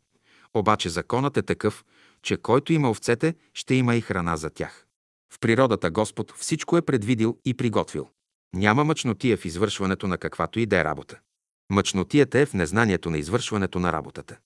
[0.54, 1.84] Обаче законът е такъв,
[2.22, 4.86] че който има овцете, ще има и храна за тях.
[5.32, 8.08] В природата Господ всичко е предвидил и приготвил.
[8.54, 11.18] Няма мъчнотия в извършването на каквато и да е работа.
[11.70, 14.38] Мъчнотията е в незнанието на извършването на работата.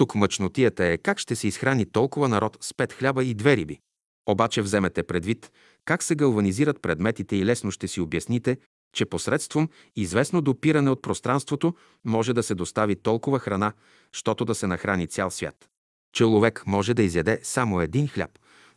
[0.00, 3.78] Тук мъчнотията е как ще се изхрани толкова народ с пет хляба и две риби.
[4.26, 5.50] Обаче вземете предвид
[5.84, 8.58] как се галванизират предметите и лесно ще си обясните,
[8.94, 13.72] че посредством известно допиране от пространството може да се достави толкова храна,
[14.12, 15.68] щото да се нахрани цял свят.
[16.14, 18.30] Човек може да изяде само един хляб,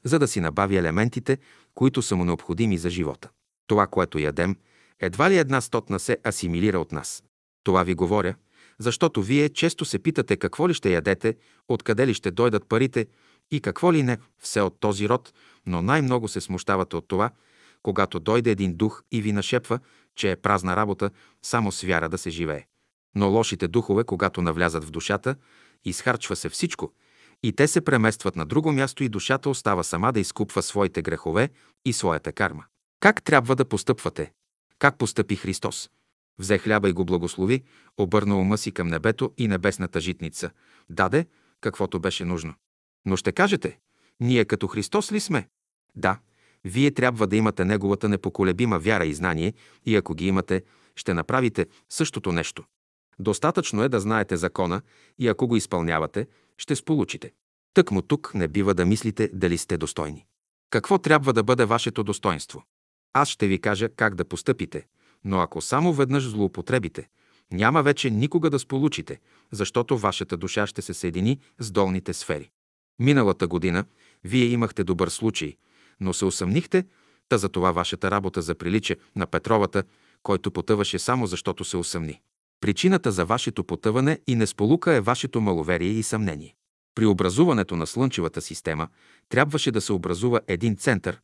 [0.03, 1.37] за да си набави елементите,
[1.75, 3.29] които са му необходими за живота.
[3.67, 4.55] Това, което ядем,
[4.99, 7.23] едва ли една стотна се асимилира от нас.
[7.63, 8.35] Това ви говоря,
[8.79, 11.35] защото вие често се питате какво ли ще ядете,
[11.67, 13.07] откъде ли ще дойдат парите
[13.51, 15.33] и какво ли не, все от този род,
[15.65, 17.29] но най-много се смущавате от това,
[17.83, 19.79] когато дойде един дух и ви нашепва,
[20.15, 21.09] че е празна работа,
[21.41, 22.65] само с вяра да се живее.
[23.15, 25.35] Но лошите духове, когато навлязат в душата,
[25.85, 26.93] изхарчва се всичко
[27.43, 31.49] и те се преместват на друго място и душата остава сама да изкупва своите грехове
[31.85, 32.65] и своята карма.
[32.99, 34.31] Как трябва да постъпвате?
[34.79, 35.89] Как постъпи Христос?
[36.39, 37.63] Взе хляба и го благослови,
[37.97, 40.51] обърна ума си към небето и небесната житница.
[40.89, 41.25] Даде,
[41.61, 42.53] каквото беше нужно.
[43.05, 43.79] Но ще кажете,
[44.19, 45.47] ние като Христос ли сме?
[45.95, 46.19] Да,
[46.63, 49.53] вие трябва да имате Неговата непоколебима вяра и знание
[49.85, 50.63] и ако ги имате,
[50.95, 52.63] ще направите същото нещо.
[53.19, 54.81] Достатъчно е да знаете закона
[55.19, 57.31] и ако го изпълнявате, ще сполучите.
[57.73, 60.25] Тъкмо тук не бива да мислите дали сте достойни.
[60.69, 62.63] Какво трябва да бъде вашето достоинство?
[63.13, 64.85] Аз ще ви кажа как да постъпите,
[65.25, 67.07] но ако само веднъж злоупотребите,
[67.51, 69.19] няма вече никога да сполучите,
[69.51, 72.49] защото вашата душа ще се съедини с долните сфери.
[72.99, 73.85] Миналата година
[74.23, 75.55] вие имахте добър случай,
[75.99, 76.85] но се усъмнихте,
[77.29, 79.83] та за това вашата работа заприлича на Петровата,
[80.23, 82.21] който потъваше само защото се усъмни.
[82.61, 86.55] Причината за вашето потъване и несполука е вашето маловерие и съмнение.
[86.95, 88.87] При образуването на Слънчевата система
[89.29, 91.21] трябваше да се образува един център,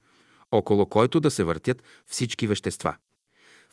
[0.52, 2.96] около който да се въртят всички вещества.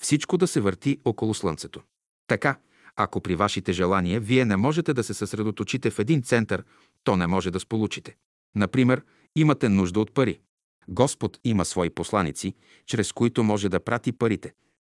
[0.01, 1.83] Всичко да се върти около Слънцето.
[2.27, 2.59] Така,
[2.97, 6.65] ако при вашите желания вие не можете да се съсредоточите в един център,
[7.05, 8.17] то не може да сполучите.
[8.55, 9.03] Например,
[9.37, 10.41] имате нужда от пари.
[10.89, 12.55] Господ има свои посланици,
[12.87, 14.53] чрез които може да прати парите.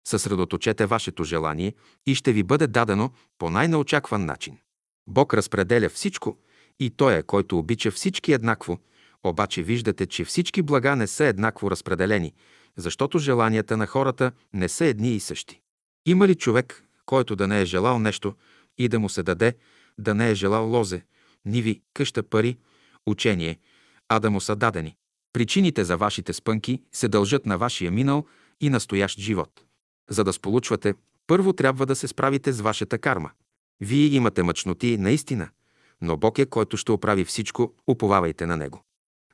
[0.09, 1.75] Съсредоточете вашето желание
[2.07, 4.59] и ще ви бъде дадено по най-неочакван начин.
[5.07, 6.39] Бог разпределя всичко
[6.81, 8.79] и Той е, който обича всички еднакво,
[9.25, 12.35] обаче виждате, че всички блага не са еднакво разпределени,
[12.81, 15.61] защото желанията на хората не са едни и същи.
[16.07, 18.35] Има ли човек, който да не е желал нещо
[18.79, 19.55] и да му се даде,
[19.99, 21.03] да не е желал лозе,
[21.45, 22.57] ниви, къща, пари,
[23.07, 23.59] учение,
[24.09, 24.97] а да му са дадени?
[25.33, 28.27] Причините за вашите спънки се дължат на вашия минал
[28.61, 29.65] и настоящ живот.
[30.11, 30.95] За да сполучвате,
[31.27, 33.31] първо трябва да се справите с вашата карма.
[33.81, 35.49] Вие имате мъчноти наистина,
[36.01, 38.83] но Бог е, който ще оправи всичко, уповавайте на Него.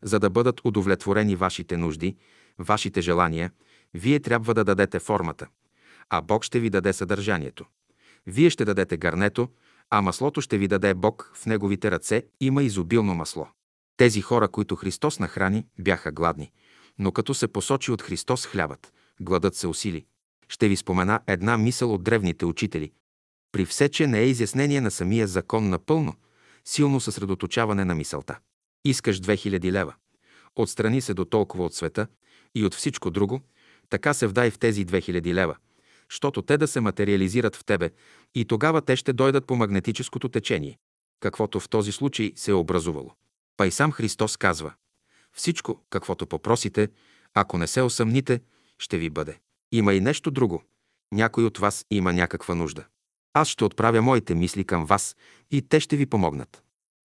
[0.02, 2.16] За да бъдат удовлетворени вашите нужди,
[2.58, 3.50] вашите желания,
[3.94, 5.46] вие трябва да дадете формата,
[6.10, 7.64] а Бог ще ви даде съдържанието.
[8.26, 9.48] Вие ще дадете гарнето,
[9.90, 13.48] а маслото ще ви даде Бог, в Неговите ръце има изобилно масло.
[13.96, 16.52] Тези хора, които Христос нахрани, бяха гладни,
[16.98, 20.04] но като се посочи от Христос хлябът, гладът се усили.
[20.48, 22.92] Ще ви спомена една мисъл от древните учители.
[23.52, 26.14] При все, че не е изяснение на самия закон напълно,
[26.64, 28.38] силно съсредоточаване на мисълта.
[28.84, 29.94] Искаш 2000 лева.
[30.56, 32.06] Отстрани се до толкова от света
[32.56, 33.40] и от всичко друго,
[33.90, 35.56] така се вдай в тези 2000 лева,
[36.08, 37.90] щото те да се материализират в тебе
[38.34, 40.78] и тогава те ще дойдат по магнетическото течение,
[41.20, 43.10] каквото в този случай се е образувало.
[43.56, 44.72] Па и сам Христос казва,
[45.32, 46.88] всичко, каквото попросите,
[47.34, 48.40] ако не се осъмните,
[48.78, 49.38] ще ви бъде.
[49.72, 50.62] Има и нещо друго.
[51.12, 52.84] Някой от вас има някаква нужда.
[53.34, 55.16] Аз ще отправя моите мисли към вас
[55.50, 56.62] и те ще ви помогнат.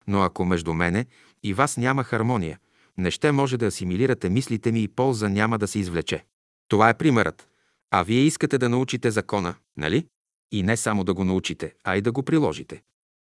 [0.08, 1.06] Но ако между мене
[1.44, 2.60] и вас няма хармония,
[3.00, 6.26] не ще може да асимилирате мислите ми и полза няма да се извлече.
[6.68, 7.48] Това е примерът.
[7.92, 10.08] А вие искате да научите закона, нали?
[10.52, 12.82] И не само да го научите, а и да го приложите.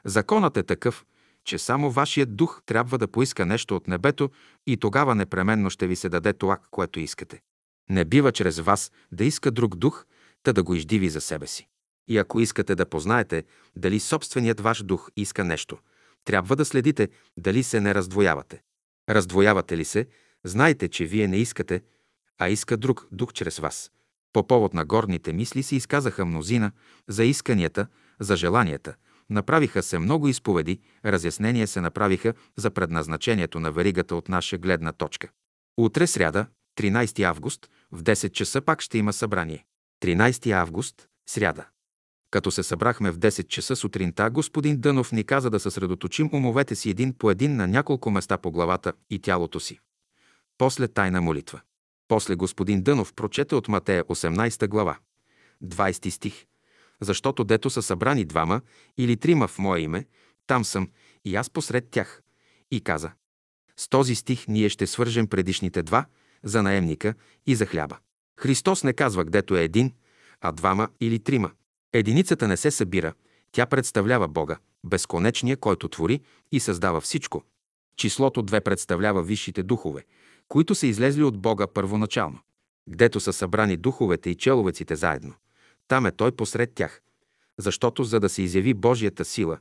[0.04, 1.04] Законът е такъв,
[1.44, 4.30] че само вашият дух трябва да поиска нещо от небето
[4.66, 7.40] и тогава непременно ще ви се даде това, което искате.
[7.90, 10.06] Не бива чрез вас да иска друг дух,
[10.42, 11.68] та да го издиви за себе си.
[12.09, 13.44] И ако искате да познаете
[13.76, 15.78] дали собственият ваш дух иска нещо,
[16.24, 18.62] трябва да следите дали се не раздвоявате.
[19.11, 20.07] Раздвоявате ли се,
[20.44, 21.83] знайте, че вие не искате,
[22.38, 23.90] а иска друг дух чрез вас.
[24.33, 26.73] По повод на горните мисли се изказаха мнозина
[27.09, 27.87] за исканията,
[28.20, 28.94] за желанията.
[29.31, 35.29] Направиха се много изповеди, разяснения се направиха за предназначението на веригата от наша гледна точка.
[35.77, 36.46] Утре сряда,
[36.79, 39.64] 13 август, в 10 часа пак ще има събрание.
[40.03, 41.66] 13 август, сряда.
[42.31, 46.90] Като се събрахме в 10 часа сутринта, господин Дънов ни каза да съсредоточим умовете си
[46.90, 49.79] един по един на няколко места по главата и тялото си.
[50.59, 51.61] После тайна молитва.
[52.09, 54.99] После господин Дънов прочете от Матея 18 глава,
[55.64, 56.47] 20 стих.
[57.01, 58.61] Защото дето са събрани двама
[58.99, 60.07] или трима в мое име,
[60.47, 60.88] там съм
[61.25, 62.23] и аз посред тях.
[62.71, 63.11] И каза,
[63.77, 66.07] с този стих ние ще свържем предишните два
[66.43, 67.14] за наемника
[67.47, 67.99] и за хляба.
[68.40, 69.93] Христос не казва гдето е един,
[70.40, 71.51] а двама или трима.
[71.92, 73.12] Единицата не се събира,
[73.53, 76.20] тя представлява Бога, безконечния, който твори
[76.53, 77.44] и създава всичко.
[77.96, 80.05] Числото две представлява висшите духове,
[80.48, 82.38] които са излезли от Бога първоначално.
[82.88, 85.35] Гдето са събрани духовете и человеците заедно,
[85.88, 87.03] там е Той посред тях.
[87.59, 89.59] Защото за да се изяви Божията сила,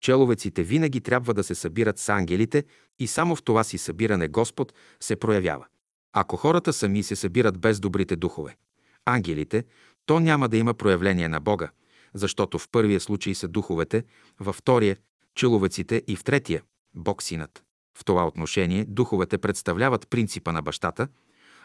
[0.00, 2.64] человеците винаги трябва да се събират с ангелите
[2.98, 5.66] и само в това си събиране Господ се проявява.
[6.12, 8.56] Ако хората сами се събират без добрите духове,
[9.04, 9.64] ангелите,
[10.06, 11.70] то няма да има проявление на Бога,
[12.14, 14.04] защото в първия случай са духовете,
[14.40, 14.96] във втория–
[15.34, 16.62] человеците и в третия–
[16.94, 17.64] Бог Синът.
[17.98, 21.08] В това отношение духовете представляват принципа на бащата,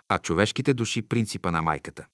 [0.09, 2.05] а човешките души– принципа на майката.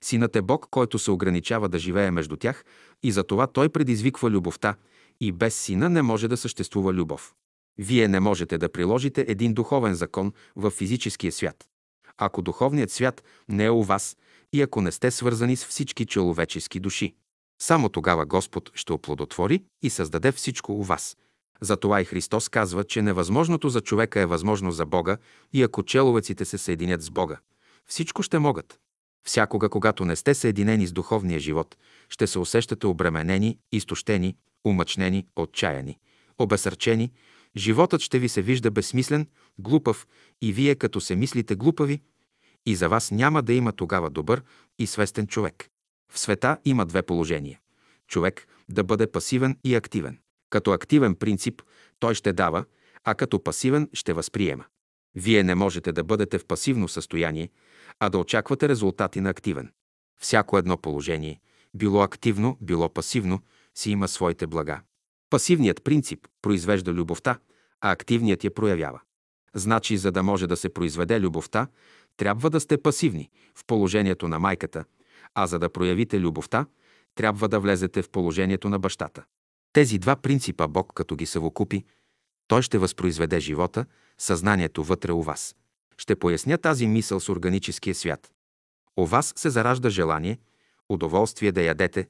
[0.00, 2.64] Синът е Бог, който се ограничава да живее между тях
[3.02, 4.74] и затова той предизвиква любовта
[5.20, 7.34] и без сина не може да съществува любов.
[7.78, 11.68] Вие не можете да приложите един духовен закон в физическия свят.
[12.16, 14.16] Ако духовният свят не е у вас
[14.52, 17.14] и ако не сте свързани с всички човечески души,
[17.62, 21.16] само тогава Господ ще оплодотвори и създаде всичко у вас.
[21.60, 25.16] Затова и Христос казва, че невъзможното за човека е възможно за Бога
[25.52, 27.38] и ако человеците се съединят с Бога,
[27.86, 28.78] всичко ще могат.
[29.26, 31.76] Всякога, когато не сте съединени с духовния живот,
[32.08, 35.98] ще се усещате обременени, изтощени, умъчнени, отчаяни,
[36.38, 37.12] обесърчени,
[37.56, 39.26] животът ще ви се вижда безсмислен,
[39.58, 40.06] глупав
[40.42, 42.00] и вие като се мислите глупави,
[42.66, 44.42] и за вас няма да има тогава добър
[44.78, 45.68] и свестен човек.
[46.12, 47.60] В света има две положения.
[48.08, 50.18] Човек да бъде пасивен и активен.
[50.50, 51.62] Като активен принцип
[51.98, 52.64] той ще дава,
[53.04, 54.64] а като пасивен ще възприема.
[55.14, 57.50] Вие не можете да бъдете в пасивно състояние,
[58.00, 59.72] а да очаквате резултати на активен.
[60.20, 61.40] Всяко едно положение,
[61.74, 63.40] било активно, било пасивно,
[63.74, 64.80] си има своите блага.
[65.30, 67.38] Пасивният принцип произвежда любовта,
[67.80, 69.00] а активният я проявява.
[69.54, 71.66] Значи, за да може да се произведе любовта,
[72.18, 74.84] трябва да сте пасивни в положението на майката,
[75.34, 76.66] а за да проявите любовта,
[77.14, 79.24] трябва да влезете в положението на бащата.
[79.72, 81.84] Тези два принципа Бог, като ги съвокупи,
[82.48, 83.86] той ще възпроизведе живота,
[84.18, 85.56] съзнанието вътре у вас.
[85.96, 88.32] Ще поясня тази мисъл с органическия свят.
[88.96, 90.38] У вас се заражда желание,
[90.88, 92.08] удоволствие да ядете,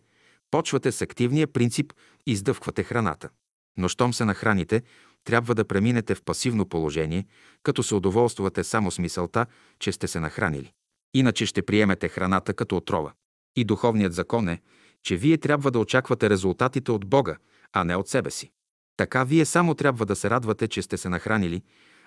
[0.50, 1.92] почвате с активния принцип
[2.26, 3.28] и издъвквате храната.
[3.76, 4.82] Но щом се нахраните,
[5.28, 7.26] трябва да преминете в пасивно положение,
[7.62, 9.46] като се удоволствате само с мисълта,
[9.78, 10.72] че сте се нахранили.
[11.14, 13.12] Иначе ще приемете храната като отрова.
[13.56, 14.60] И духовният закон е,
[15.02, 17.36] че вие трябва да очаквате резултатите от Бога,
[17.72, 18.50] а не от себе си.
[18.96, 21.62] Така вие само трябва да се радвате, че сте се нахранили,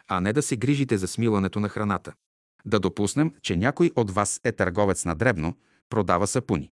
[0.07, 2.13] а не да се грижите за смилането на храната.
[2.65, 5.57] Да допуснем, че някой от вас е търговец на дребно,
[5.89, 6.71] продава сапуни.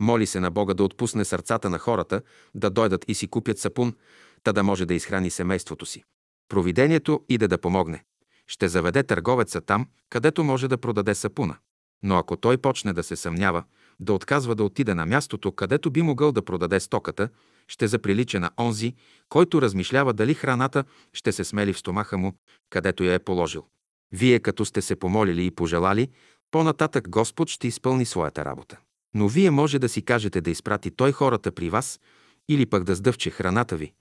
[0.00, 2.22] Моли се на Бога да отпусне сърцата на хората,
[2.54, 3.94] да дойдат и си купят сапун,
[4.42, 6.04] та да може да изхрани семейството си.
[6.48, 8.04] Провидението иде да помогне.
[8.46, 11.56] Ще заведе търговеца там, където може да продаде сапуна.
[12.02, 13.64] Но ако той почне да се съмнява,
[14.00, 17.28] да отказва да отиде на мястото, където би могъл да продаде стоката,
[17.68, 18.94] ще заприлича на онзи,
[19.28, 22.34] който размишлява дали храната ще се смели в стомаха му,
[22.70, 23.66] където я е положил.
[24.12, 26.08] Вие, като сте се помолили и пожелали,
[26.50, 28.78] по-нататък Господ ще изпълни своята работа.
[29.14, 32.00] Но вие може да си кажете да изпрати Той хората при вас
[32.48, 33.92] или пък да сдъвче храната ви.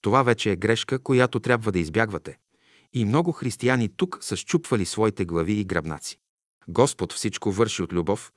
[0.00, 2.38] Това вече е грешка, която трябва да избягвате.
[2.92, 6.18] И много християни тук са щупвали своите глави и гръбнаци.
[6.68, 8.32] Господ всичко върши от любов,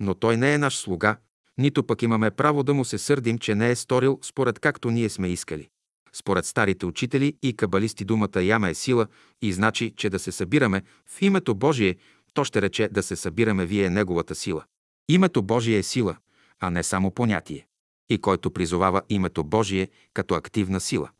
[0.00, 1.16] но Той не е наш слуга,
[1.58, 5.08] нито пък имаме право да му се сърдим, че не е сторил според както ние
[5.08, 5.68] сме искали.
[6.12, 9.06] Според старите учители и кабалисти думата яма е сила
[9.42, 11.96] и значи, че да се събираме в името Божие,
[12.34, 14.64] то ще рече да се събираме вие неговата сила.
[15.08, 16.16] Името Божие е сила,
[16.60, 17.66] а не само понятие.
[18.08, 21.10] И който призовава името Божие като активна сила,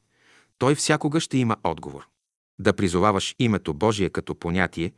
[0.58, 2.08] той всякога ще има отговор.
[2.58, 4.92] Да призоваваш името Божие като понятие,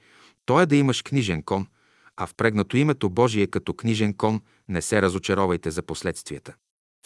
[0.45, 1.67] то е да имаш книжен кон,
[2.17, 6.55] а впрегнато името Божие като книжен кон не се разочаровайте за последствията.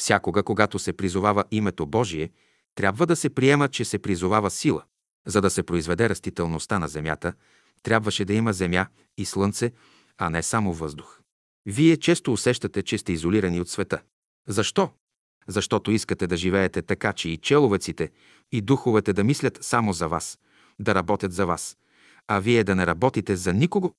[0.01, 2.31] Всякога, когато се призовава името Божие,
[2.75, 4.83] трябва да се приема, че се призовава сила.
[5.27, 7.33] За да се произведе растителността на земята,
[7.83, 8.87] трябваше да има земя
[9.19, 9.73] и слънце,
[10.19, 11.21] а не само въздух.
[11.67, 14.03] Вие често усещате, че сте изолирани от света.
[14.49, 14.91] Защо?
[15.49, 18.11] Защото искате да живеете така, че и человеците,
[18.53, 20.39] и духовете да мислят само за вас,
[20.79, 21.77] да работят за вас,
[22.29, 23.93] а вие да не работите за никого.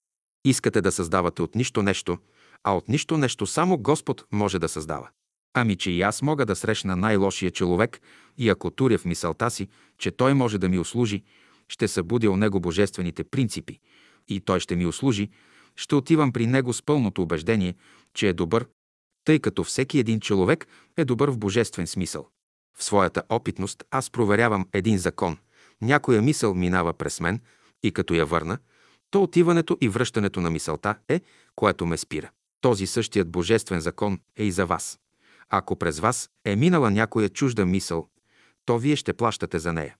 [0.45, 2.17] Искате да създавате от нищо нещо,
[2.63, 5.09] а от нищо нещо само Господ може да създава.
[5.53, 8.01] Ами, че и аз мога да срещна най-лошия човек
[8.37, 9.67] и ако туря в мисълта си,
[9.97, 11.23] че той може да ми услужи,
[11.67, 13.79] ще събудя у него божествените принципи
[14.27, 15.29] и той ще ми услужи,
[15.75, 17.75] ще отивам при него с пълното убеждение,
[18.13, 18.65] че е добър,
[19.25, 20.67] тъй като всеки един човек
[20.97, 22.27] е добър в божествен смисъл.
[22.77, 25.37] В своята опитност аз проверявам един закон.
[25.81, 27.39] Някоя мисъл минава през мен
[27.83, 28.57] и като я върна,
[29.11, 31.21] то отиването и връщането на мисълта е,
[31.55, 32.29] което ме спира.
[32.61, 34.99] Този същият божествен закон е и за вас.
[35.49, 38.09] Ако през вас е минала някоя чужда мисъл,
[38.65, 39.95] то вие ще плащате за нея.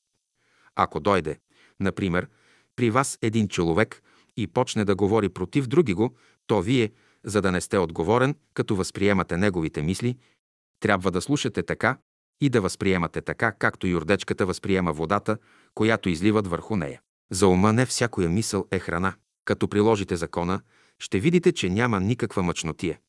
[0.76, 1.39] Ако дойде,
[1.80, 2.28] например,
[2.76, 4.01] при вас един човек
[4.38, 6.15] и почне да говори против други го,
[6.47, 6.91] то вие,
[7.26, 10.17] за да не сте отговорен, като възприемате неговите мисли,
[10.80, 11.97] трябва да слушате така
[12.41, 15.38] и да възприемате така, както юрдечката възприема водата,
[15.76, 17.01] която изливат върху нея.
[17.32, 19.13] За ума не всякоя мисъл е храна.
[19.45, 20.61] Като приложите закона,
[20.99, 22.99] ще видите, че няма никаква мъчнотия.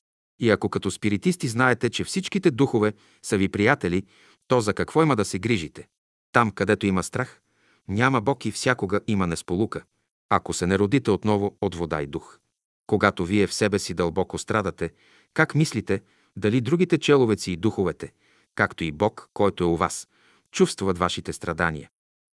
[0.40, 2.92] И ако като спиритисти знаете, че всичките духове
[3.22, 4.02] са ви приятели,
[4.48, 5.88] то за какво има да се грижите?
[6.32, 7.40] Там, където има страх,
[7.88, 9.82] няма Бог и всякога има несполука,
[10.30, 12.38] ако се не родите отново от вода и дух.
[12.87, 14.91] Когато вие в себе си дълбоко страдате,
[15.35, 16.03] как мислите,
[16.37, 18.12] дали другите человеци и духовете,
[18.55, 20.09] както и Бог, който е у вас,
[20.53, 21.91] чувстват вашите страдания?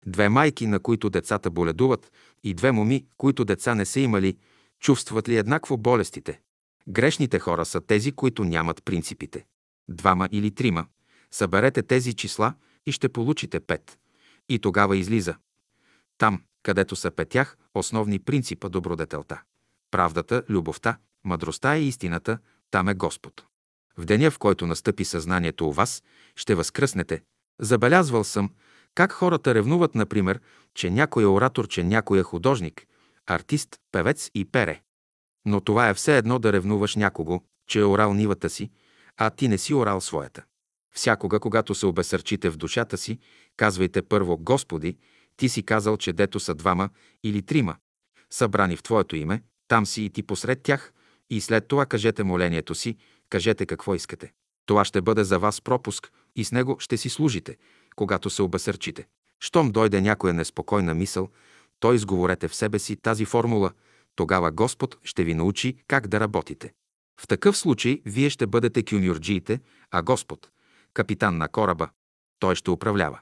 [0.07, 2.13] Две майки, на които децата боледуват,
[2.45, 4.37] и две моми, които деца не са имали,
[4.81, 6.41] чувстват ли еднакво болестите?
[6.89, 9.45] Грешните хора са тези, които нямат принципите.
[9.89, 10.87] Двама или трима.
[11.31, 12.55] Съберете тези числа
[12.87, 13.99] и ще получите пет.
[14.49, 15.35] И тогава излиза.
[16.19, 19.43] Там, където са петях, основни принципа добродетелта.
[19.91, 22.39] Правдата, любовта, мъдростта и истината,
[22.71, 23.45] там е Господ.
[23.97, 26.03] В деня, в който настъпи съзнанието у вас,
[26.37, 27.23] ще възкръснете.
[27.61, 28.51] Забелязвал съм,
[28.95, 30.41] как хората ревнуват, например,
[30.75, 32.87] че някой е оратор, че някой е художник,
[33.27, 34.83] артист, певец и пере.
[35.45, 38.71] Но това е все едно да ревнуваш някого, че е орал нивата си,
[39.17, 40.45] а ти не си орал своята.
[40.95, 43.19] Всякога, когато се обесърчите в душата си,
[43.57, 44.97] казвайте първо Господи,
[45.37, 46.91] ти си казал, че дето са двама
[47.23, 47.77] или трима,
[48.31, 50.93] събрани в Твоето име, там си и ти посред тях,
[51.31, 52.97] и след това кажете молението си,
[53.31, 54.33] кажете какво искате.
[54.67, 57.57] Това ще бъде за вас пропуск и с него ще си служите,
[57.97, 59.07] когато се обесърчите.
[59.41, 61.29] Щом дойде някоя неспокойна мисъл,
[61.81, 63.73] то изговорете в себе си тази формула,
[64.17, 66.73] тогава Господ ще ви научи как да работите.
[67.21, 69.61] В такъв случай вие ще бъдете кюмюрджиите,
[69.91, 70.51] а Господ–
[70.95, 71.89] капитан на кораба.
[72.39, 73.21] Той ще управлява.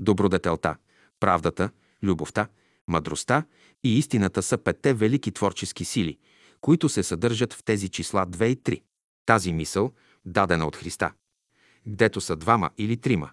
[0.00, 0.76] Добродетелта,
[1.20, 1.70] правдата,
[2.02, 2.48] любовта,
[2.88, 3.44] мъдростта
[3.84, 6.18] и истината са петте велики творчески сили,
[6.60, 8.82] които се съдържат в тези числа 2 и 3.
[9.26, 9.92] Тази мисъл,
[10.24, 11.12] дадена от Христа,
[11.86, 13.30] гдето са двама или трима,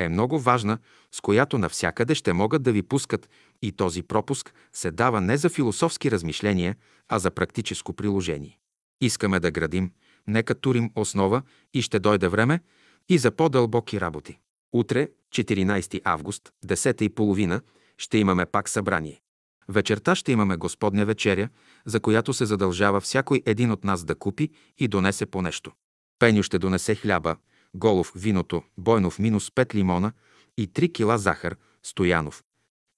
[0.00, 0.78] е много важна,
[1.12, 3.28] с която навсякъде ще могат да ви пускат
[3.62, 6.76] и този пропуск се дава не за философски размишления,
[7.08, 8.58] а за практическо приложение.
[9.00, 9.92] Искаме да градим,
[10.26, 11.42] нека турим основа
[11.74, 12.60] и ще дойде време
[13.08, 14.38] и за по-дълбоки работи.
[14.72, 17.60] Утре, 14 август, 10 и половина,
[18.00, 19.20] ще имаме пак събрание.
[19.68, 21.48] Вечерта ще имаме Господня вечеря,
[21.86, 25.72] за която се задължава всякой един от нас да купи и донесе по нещо.
[26.18, 27.36] Пеню ще донесе хляба,
[27.74, 30.12] Голов виното, Бойнов минус 5 лимона
[30.58, 32.44] и 3 кила захар, Стоянов.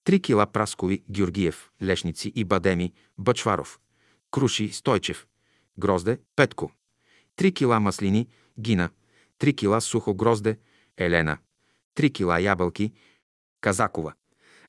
[0.06, 3.80] 3 кила праскови, Георгиев, Лешници и Бадеми, Бачваров.
[4.30, 5.26] Круши, Стойчев.
[5.78, 6.72] Грозде, Петко.
[7.36, 8.28] 3 кила маслини,
[8.60, 8.90] Гина.
[9.38, 10.58] 3 кила сухо грозде,
[10.98, 11.38] Елена.
[11.96, 12.92] 3 кила ябълки,
[13.60, 14.12] Казакова.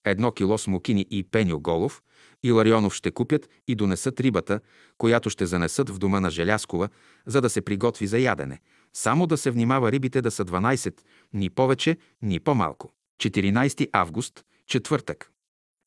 [0.05, 2.03] Едно кило смокини и Пеню Голов,
[2.43, 4.59] и Ларионов ще купят и донесат рибата,
[4.97, 6.89] която ще занесат в дома на Желяскова,
[7.25, 8.59] за да се приготви за ядене.
[8.93, 11.01] Само да се внимава рибите да са 12,
[11.33, 12.93] ни повече, ни по-малко.
[13.19, 15.31] 14 август, четвъртък.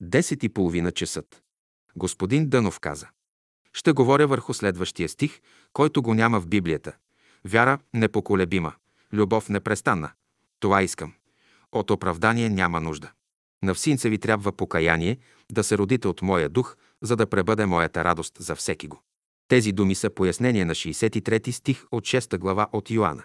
[0.02, 1.42] 10 и половина часът.
[1.96, 3.08] Господин Дънов каза.
[3.72, 5.40] Ще говоря върху следващия стих,
[5.72, 6.96] който го няма в Библията.
[7.44, 8.72] Вяра непоколебима,
[9.12, 10.10] любов непрестанна.
[10.60, 11.12] Това искам.
[11.72, 13.12] От оправдание няма нужда.
[13.66, 15.18] На всинца трябва покаяние,
[15.52, 19.02] да се родите от моя дух, за да пребъде моята радост за всеки го.
[19.48, 23.24] Тези думи са пояснение на 63 стих от 6 глава от Йоанна.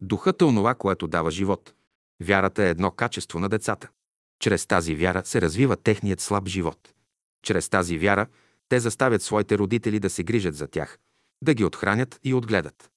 [0.00, 1.74] Духът е онова, което дава живот.
[2.22, 3.88] Вярата е едно качество на децата.
[4.40, 6.94] Чрез тази вяра се развива техният слаб живот.
[7.42, 8.26] Чрез тази вяра
[8.68, 10.98] те заставят своите родители да се грижат за тях,
[11.42, 12.90] да ги отхранят и отгледат.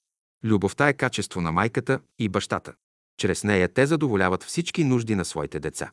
[0.44, 2.74] Любовта е качество на майката и бащата.
[3.16, 5.92] Чрез нея те задоволяват всички нужди на своите деца.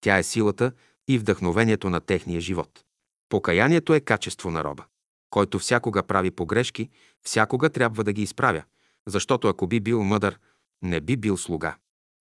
[0.00, 0.72] Тя е силата
[1.08, 2.84] и вдъхновението на техния живот.
[3.28, 4.84] Покаянието е качество на роба.
[5.30, 6.90] Който всякога прави погрешки,
[7.22, 8.62] всякога трябва да ги изправя,
[9.06, 10.38] защото ако би бил мъдър,
[10.82, 11.76] не би бил слуга.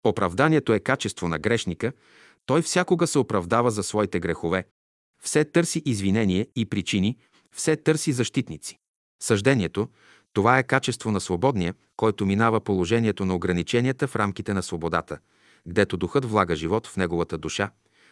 [0.06, 1.92] Оправданието е качество на грешника,
[2.46, 4.68] той всякога се оправдава за своите грехове,
[5.24, 7.18] все търси извинение и причини,
[7.52, 8.80] все търси защитници.
[9.22, 9.90] Съждението–
[10.36, 15.20] това е качество на свободния, който минава положението на ограниченията в рамките на свободата,
[15.68, 17.72] гдето духът влага живот в неговата душа,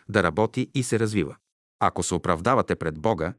[0.09, 1.35] да работи и се развива.
[1.79, 3.33] Ако се оправдавате пред Бога,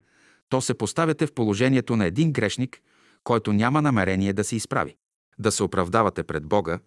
[0.48, 2.80] то се поставяте в положението на един грешник,
[3.24, 4.96] който няма намерение да се изправи.
[5.38, 6.78] Да се оправдавате пред Бога,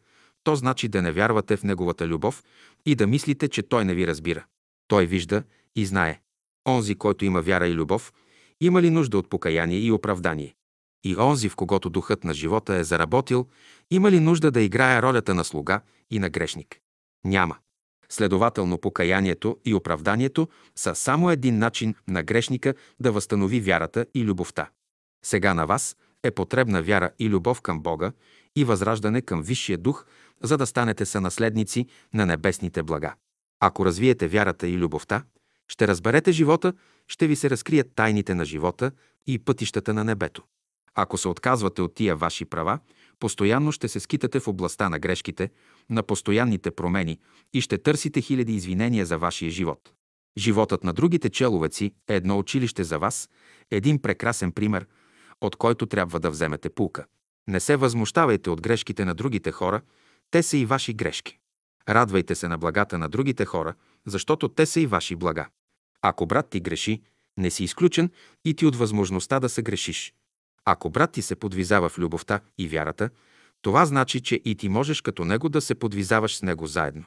[0.43, 2.43] то значи да не вярвате в Неговата любов
[2.85, 4.45] и да мислите, че Той не ви разбира.
[4.87, 5.43] Той вижда
[5.75, 6.21] и знае.
[6.67, 8.13] Онзи, който има вяра и любов,
[8.61, 10.55] има ли нужда от покаяние и оправдание?
[11.03, 13.47] И онзи, в когото духът на живота е заработил,
[13.91, 16.79] има ли нужда да играе ролята на слуга и на грешник?
[17.25, 17.57] Няма.
[18.09, 24.69] Следователно, покаянието и оправданието са само един начин на грешника да възстанови вярата и любовта.
[25.25, 28.11] Сега на вас е потребна вяра и любов към Бога
[28.55, 30.05] и възраждане към Висшия дух,
[30.43, 33.15] за да станете сънаследници на небесните блага.
[33.59, 35.23] Ако развиете вярата и любовта,
[35.67, 36.73] ще разберете живота,
[37.07, 38.91] ще ви се разкрият тайните на живота
[39.27, 40.43] и пътищата на небето.
[40.95, 42.79] Ако се отказвате от тия ваши права,
[43.19, 45.49] постоянно ще се скитате в областта на грешките,
[45.89, 47.19] на постоянните промени
[47.53, 49.93] и ще търсите хиляди извинения за вашия живот.
[50.37, 53.29] Животът на другите человеци е едно училище за вас,
[53.71, 54.87] един прекрасен пример,
[55.41, 57.05] от който трябва да вземете пулка.
[57.47, 59.81] Не се възмущавайте от грешките на другите хора,
[60.31, 61.39] те са и ваши грешки.
[61.89, 63.73] Радвайте се на благата на другите хора,
[64.05, 65.47] защото те са и ваши блага.
[66.01, 67.01] Ако брат ти греши,
[67.37, 68.11] не си изключен
[68.45, 70.13] и ти от възможността да се грешиш.
[70.69, 73.09] Ако брат ти се подвизава в любовта и вярата,
[73.61, 77.05] това значи, че и ти можеш като него да се подвизаваш с него заедно.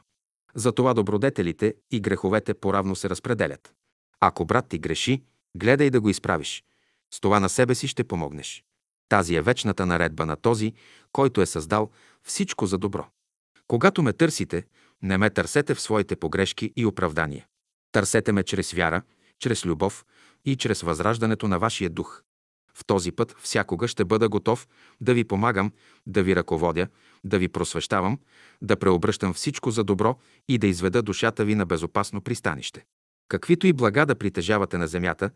[0.54, 3.74] Затова добродетелите и греховете поравно се разпределят.
[4.20, 5.22] Ако брат ти греши,
[5.56, 6.64] гледай да го изправиш.
[7.14, 8.64] С това на себе си ще помогнеш.
[9.08, 10.72] Тази е вечната наредба на този,
[11.12, 11.90] който е създал
[12.22, 13.06] всичко за добро.
[13.66, 14.64] Когато ме търсите,
[15.02, 17.46] не ме търсете в своите погрешки и оправдания.
[17.92, 19.02] Търсете ме чрез вяра,
[19.38, 20.04] чрез любов
[20.44, 22.22] и чрез възраждането на вашия дух.
[22.80, 24.68] В този път всякога ще бъда готов
[25.00, 25.72] да ви помагам,
[26.06, 26.88] да ви ръководя,
[27.24, 28.18] да ви просвещавам,
[28.62, 30.18] да преобръщам всичко за добро
[30.48, 32.84] и да изведа душата ви на безопасно пристанище.
[33.28, 35.30] Каквито и блага да притежавате на земята,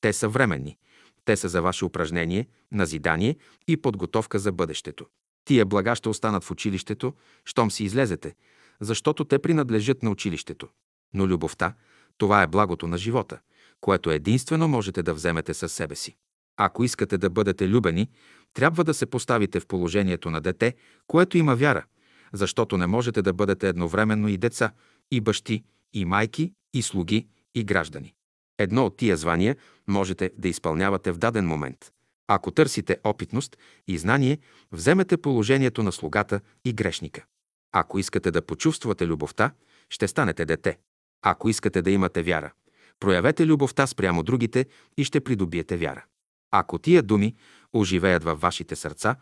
[0.00, 0.76] те са временни.
[1.24, 3.36] Те са за ваше упражнение, назидание
[3.68, 5.06] и подготовка за бъдещето.
[5.44, 8.34] Тия блага ще останат в училището, щом си излезете,
[8.80, 10.68] защото те принадлежат на училището.
[11.14, 11.74] Но любовта,
[12.18, 13.38] това е благото на живота,
[13.80, 16.16] което единствено можете да вземете със себе си.
[16.62, 18.08] Ако искате да бъдете любени,
[18.54, 20.74] трябва да се поставите в положението на дете,
[21.06, 21.84] което има вяра,
[22.32, 24.72] защото не можете да бъдете едновременно и деца,
[25.10, 28.14] и бащи, и майки, и слуги, и граждани.
[28.58, 29.56] Едно от тия звания
[29.88, 31.92] можете да изпълнявате в даден момент.
[32.28, 33.56] Ако търсите опитност
[33.88, 34.38] и знание,
[34.72, 37.24] вземете положението на слугата и грешника.
[37.72, 39.52] Ако искате да почувствате любовта,
[39.90, 40.78] ще станете дете.
[41.22, 42.52] Ако искате да имате вяра,
[43.00, 46.04] проявете любовта спрямо другите и ще придобиете вяра.
[46.50, 47.34] Ако тия думи
[47.72, 49.16] оживеят във вашите сърца,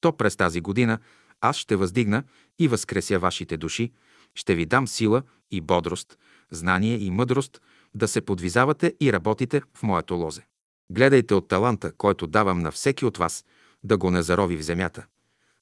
[0.00, 0.98] то през тази година
[1.40, 2.24] аз ще въздигна
[2.58, 3.92] и възкреся вашите души,
[4.34, 6.18] ще ви дам сила и бодрост,
[6.50, 7.60] знание и мъдрост
[7.94, 10.46] да се подвизавате и работите в моето лозе.
[10.90, 13.44] Гледайте от таланта, който давам на всеки от вас,
[13.84, 15.06] да го не зарови в земята,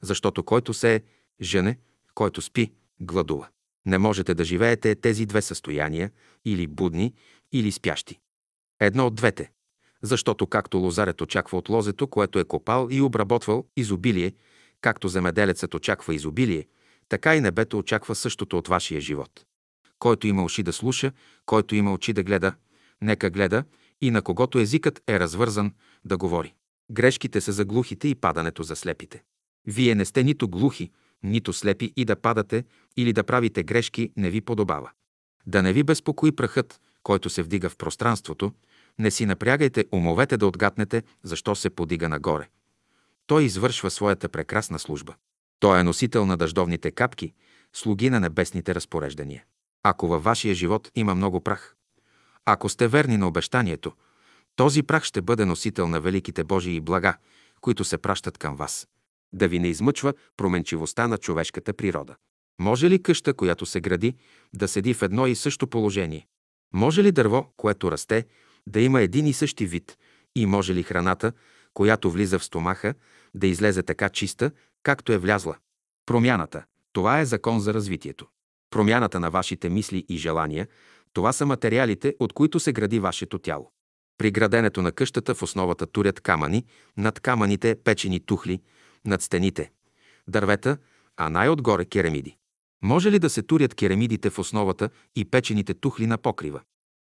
[0.02, 1.02] защото който се е
[1.42, 1.78] жене,
[2.14, 3.48] който спи, гладува.
[3.86, 6.10] Не можете да живеете тези две състояния,
[6.44, 7.14] или будни,
[7.52, 8.20] или спящи.
[8.80, 9.50] Едно от двете.
[10.02, 14.32] Защото както лозарят очаква от лозето, което е копал и обработвал изобилие,
[14.80, 16.66] както земеделецът очаква изобилие,
[17.08, 19.44] така и небето очаква същото от вашия живот.
[19.98, 21.12] Който има уши да слуша,
[21.46, 22.54] който има очи да гледа,
[23.02, 23.64] нека гледа
[24.00, 25.74] и на когото езикът е развързан
[26.04, 26.54] да говори.
[26.90, 29.22] Грешките са за глухите и падането за слепите.
[29.66, 30.90] Вие не сте нито глухи,
[31.22, 32.64] нито слепи и да падате
[32.96, 34.90] или да правите грешки не ви подобава.
[35.46, 38.52] Да не ви безпокои прахът, който се вдига в пространството,
[39.00, 42.48] не си напрягайте умовете да отгатнете, защо се подига нагоре.
[43.26, 45.14] Той извършва своята прекрасна служба.
[45.60, 47.32] Той е носител на дъждовните капки,
[47.72, 49.44] слуги на небесните разпореждания.
[49.82, 51.76] Ако във вашия живот има много прах,
[52.44, 53.92] ако сте верни на обещанието,
[54.56, 57.16] този прах ще бъде носител на великите Божии блага,
[57.60, 58.88] които се пращат към вас.
[59.32, 62.16] Да ви не измъчва променчивостта на човешката природа.
[62.60, 64.14] Може ли къща, която се гради,
[64.54, 66.26] да седи в едно и също положение?
[66.72, 68.24] Може ли дърво, което расте,
[68.66, 69.98] да има един и същи вид?
[70.36, 71.32] И може ли храната,
[71.74, 72.94] която влиза в стомаха,
[73.34, 74.50] да излезе така чиста,
[74.82, 75.56] както е влязла?
[76.06, 78.26] Промяната– това е закон за развитието.
[78.70, 80.68] Промяната на вашите мисли и желания–
[81.12, 83.72] това са материалите, от които се гради вашето тяло.
[84.18, 86.64] При граденето на къщата в основата турят камъни,
[86.96, 88.60] над камъните печени тухли,
[89.04, 89.70] над стените–
[90.28, 90.76] дървета,
[91.16, 92.36] а най-отгоре керамиди.
[92.82, 96.60] Може ли да се турят керамидите в основата и печените тухли на покрива?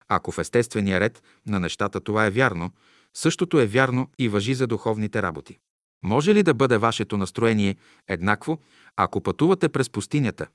[0.09, 2.71] Ако в естествения ред на нещата това е вярно,
[3.15, 5.59] същото е вярно и въжи за духовните работи.
[6.05, 7.77] Може ли да бъде вашето настроение
[8.09, 8.59] еднакво,
[8.97, 10.47] ако пътувате през пустинята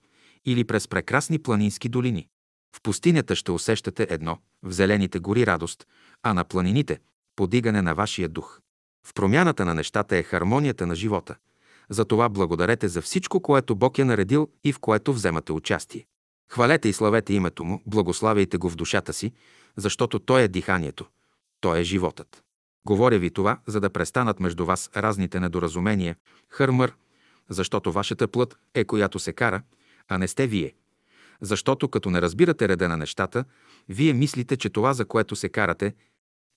[0.46, 2.28] или през прекрасни планински долини?
[2.76, 5.88] В пустинята ще усещате едно, в зелените гори радост,
[6.24, 7.00] а на планините–
[7.36, 8.60] подигане на вашия дух.
[9.08, 11.36] В промяната на нещата е хармонията на живота.
[11.90, 16.06] Затова благодарете за всичко, което Бог е наредил и в което вземате участие.
[16.54, 19.34] Хвалете и славете името Му, благославяйте Го в душата си,
[19.78, 21.06] защото Той е диханието,
[21.62, 22.44] Той е животът.
[22.88, 26.16] Говоря ви това, за да престанат между вас разните недоразумения,
[26.50, 26.94] хърмър,
[27.50, 29.62] защото вашата плът е която се кара,
[30.08, 30.74] а не сте вие.
[31.42, 33.46] Защото като не разбирате реда на нещата,
[33.90, 35.94] вие мислите, че това, за което се карате,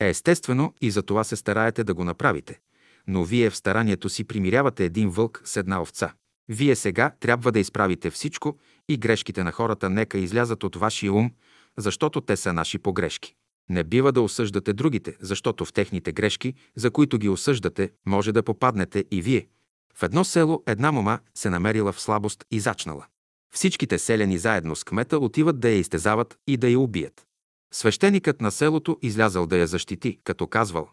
[0.00, 2.60] е естествено и за това се стараете да го направите.
[3.06, 6.14] Но вие в старанието си примирявате един вълк с една овца.
[6.48, 11.30] Вие сега трябва да изправите всичко и грешките на хората нека излязат от вашия ум,
[11.76, 13.34] защото те са наши погрешки.
[13.68, 18.42] Не бива да осъждате другите, защото в техните грешки, за които ги осъждате, може да
[18.42, 19.48] попаднете и вие.
[19.94, 23.06] В едно село една мома се намерила в слабост и зачнала.
[23.54, 27.26] Всичките селяни заедно с кмета отиват да я изтезават и да я убият.
[27.72, 30.88] Свещеникът на селото излязал да я защити, като казвал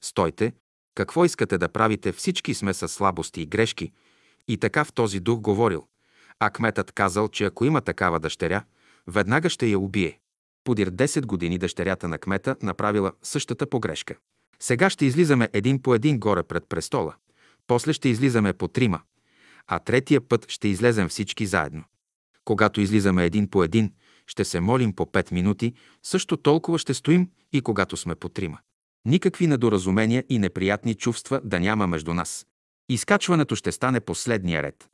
[0.00, 0.52] «Стойте,
[0.94, 3.92] какво искате да правите, всички сме с слабости и грешки».
[4.48, 5.86] И така в този дух говорил.
[6.40, 8.64] А кметът казал, че ако има такава дъщеря,
[9.06, 10.18] веднага ще я убие.
[10.64, 14.14] Подир 10 години дъщерята на кмета направила същата погрешка.
[14.60, 17.14] Сега ще излизаме един по един горе пред престола.
[17.66, 19.00] После ще излизаме по трима.
[19.66, 21.84] А третия път ще излезем всички заедно.
[22.44, 23.92] Когато излизаме един по един,
[24.26, 28.58] ще се молим по 5 минути, също толкова ще стоим и когато сме по трима.
[29.04, 32.46] Никакви недоразумения и неприятни чувства да няма между нас.
[32.88, 34.88] Изкачването ще стане последния ред.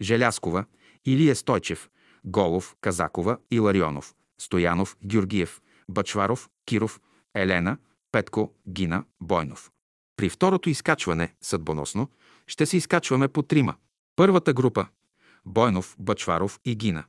[0.00, 0.64] Желяскова,
[1.04, 1.90] Илия Стойчев,
[2.24, 7.00] Голов, Казакова, Иларионов, Стоянов, Георгиев, Бачваров, Киров,
[7.34, 7.78] Елена,
[8.12, 9.70] Петко, Гина, Бойнов.
[10.16, 12.10] При второто изкачване, съдбоносно,
[12.46, 13.74] ще се изкачваме по трима.
[14.16, 14.86] Първата група–
[15.46, 17.04] Бойнов, Бачваров и Гина.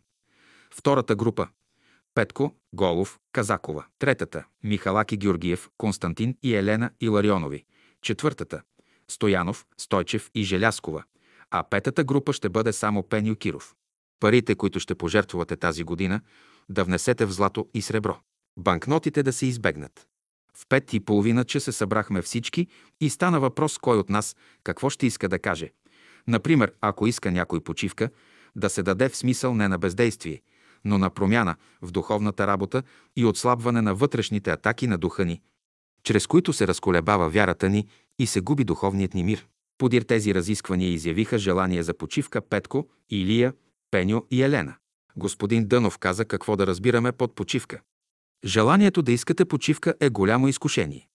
[0.71, 1.47] Втората група–
[2.15, 3.85] Петко, Голов, Казакова.
[3.99, 7.65] Третата– Михалаки Георгиев, Константин и Елена Иларионови.
[8.01, 8.61] Четвъртата–
[9.07, 11.03] Стоянов, Стойчев и Желяскова.
[11.51, 13.75] А петата група ще бъде само Пеню Киров.
[14.19, 16.21] Парите, които ще пожертвувате тази година,
[16.69, 18.17] да внесете в злато и сребро.
[18.57, 20.07] Банкнотите да се избегнат.
[20.57, 22.67] В пет и половина часа събрахме всички
[23.01, 25.71] и стана въпрос кой от нас какво ще иска да каже.
[26.27, 28.09] Например, ако иска някой почивка,
[28.55, 30.41] да се даде в смисъл не на бездействие,
[30.85, 32.83] но на промяна в духовната работа
[33.15, 35.41] и отслабване на вътрешните атаки на духа ни,
[36.03, 37.87] чрез които се разколебава вярата ни
[38.19, 39.47] и се губи духовният ни мир.
[39.77, 43.53] Подир тези разисквания изявиха желание за почивка Петко, Илия,
[43.91, 44.75] Пеньо и Елена.
[45.17, 47.81] Господин Дънов каза какво да разбираме под почивка.
[48.45, 51.07] Желанието да искате почивка е голямо изкушение.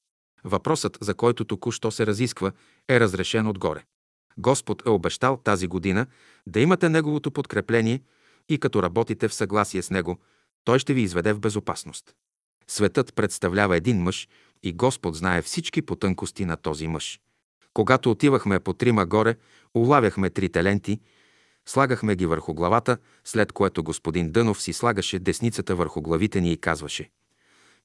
[0.45, 2.53] Въпросът, за който току-що се разисква,
[2.89, 3.85] е разрешен отгоре.
[4.39, 6.07] Господ е обещал тази година
[6.47, 8.01] да имате Неговото подкрепление
[8.49, 10.19] и като работите в съгласие с Него,
[10.65, 12.15] Той ще ви изведе в безопасност.
[12.69, 14.29] Светът представлява един мъж
[14.63, 17.21] и Господ знае всички потънкости на този мъж.
[17.75, 19.37] Когато отивахме по трима горе,
[19.75, 21.01] улавяхме три таленти–
[21.66, 26.57] Слагахме ги върху главата, след което господин Дънов си слагаше десницата върху главите ни и
[26.57, 27.11] казваше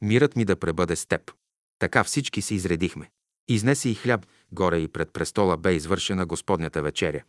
[0.01, 1.31] «Мирът ми да пребъде с теб».
[1.79, 3.09] Така всички се изредихме.
[3.47, 7.23] Изнесе и хляб, горе и пред престола бе извършена Господнята вечеря.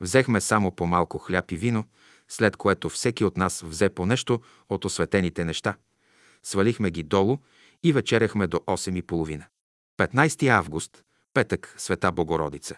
[0.00, 1.84] Взехме само по малко хляб и вино,
[2.28, 5.76] след което всеки от нас взе по нещо от осветените неща.
[6.42, 7.38] Свалихме ги долу
[7.82, 9.44] и вечеряхме до 8.30.
[9.98, 11.04] 15 август,
[11.34, 12.76] петък, Света Богородица.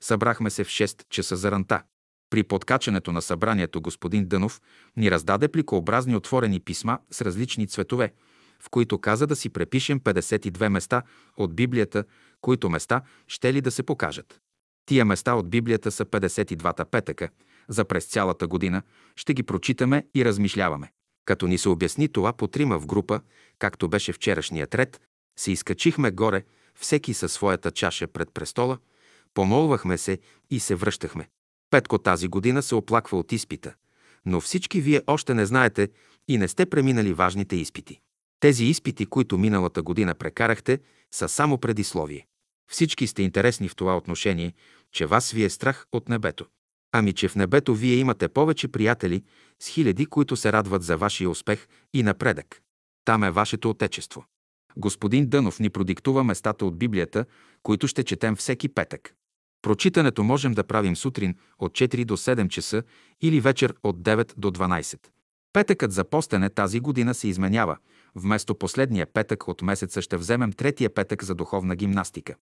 [0.00, 1.82] Събрахме се в 6 часа за ранта.
[2.30, 4.60] При подкачането на събранието господин Дънов
[4.96, 8.12] ни раздаде пликообразни отворени писма с различни цветове,
[8.62, 11.02] в които каза да си препишем 52 места
[11.36, 12.04] от Библията,
[12.40, 14.40] които места ще ли да се покажат.
[14.86, 17.28] Тия места от Библията са 52-та петъка,
[17.68, 18.82] за през цялата година
[19.16, 20.92] ще ги прочитаме и размишляваме.
[21.24, 23.20] Като ни се обясни това по трима в група,
[23.58, 25.00] както беше вчерашният ред,
[25.38, 26.44] се изкачихме горе,
[26.82, 28.78] всеки със своята чаша пред престола,
[29.34, 30.18] помолвахме се
[30.50, 31.28] и се връщахме.
[31.70, 33.74] Петко тази година се оплаква от изпита,
[34.26, 35.88] но всички вие още не знаете
[36.28, 38.00] и не сте преминали важните изпити.
[38.40, 40.78] Тези изпити, които миналата година прекарахте,
[41.14, 42.26] са само предисловие.
[42.70, 44.52] Всички сте интересни в това отношение,
[44.92, 46.46] че вас ви е страх от небето.
[46.92, 49.24] Ами, че в небето вие имате повече приятели
[49.60, 52.62] с хиляди, които се радват за вашия успех и напредък.
[53.04, 54.24] Там е вашето отечество.
[54.76, 57.24] Господин Дънов ни продиктува местата от Библията,
[57.62, 59.14] които ще четем всеки петък.
[59.62, 62.82] Прочитането можем да правим сутрин от 4 до 7 часа
[63.20, 64.98] или вечер от 9 до 12.
[65.52, 67.76] Петъкът за постене тази година се изменява.
[68.14, 72.34] Вместо последния петък от месеца ще вземем третия петък за духовна гимнастика.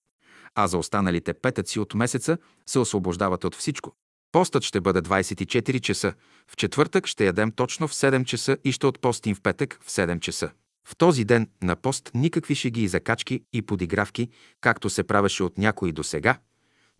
[0.55, 3.93] А за останалите петъци от месеца се освобождавате от всичко.
[4.33, 6.14] Постът ще бъде 24 часа.
[6.49, 10.20] В четвъртък ще ядем точно в 7 часа и ще отпостим в петък в 7
[10.20, 10.51] часа.
[10.91, 14.30] В този ден на пост никакви шеги и закачки и подигравки,
[14.61, 16.38] както се правеше от някои до сега,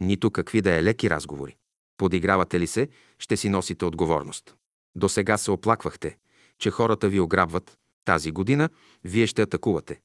[0.01, 1.57] нито какви да е леки разговори.
[1.97, 2.89] Подигравате ли се,
[3.19, 4.55] ще си носите отговорност.
[4.95, 6.17] До сега се оплаквахте,
[6.59, 7.79] че хората ви ограбват.
[8.05, 8.69] Тази година
[9.05, 10.01] вие ще атакувате.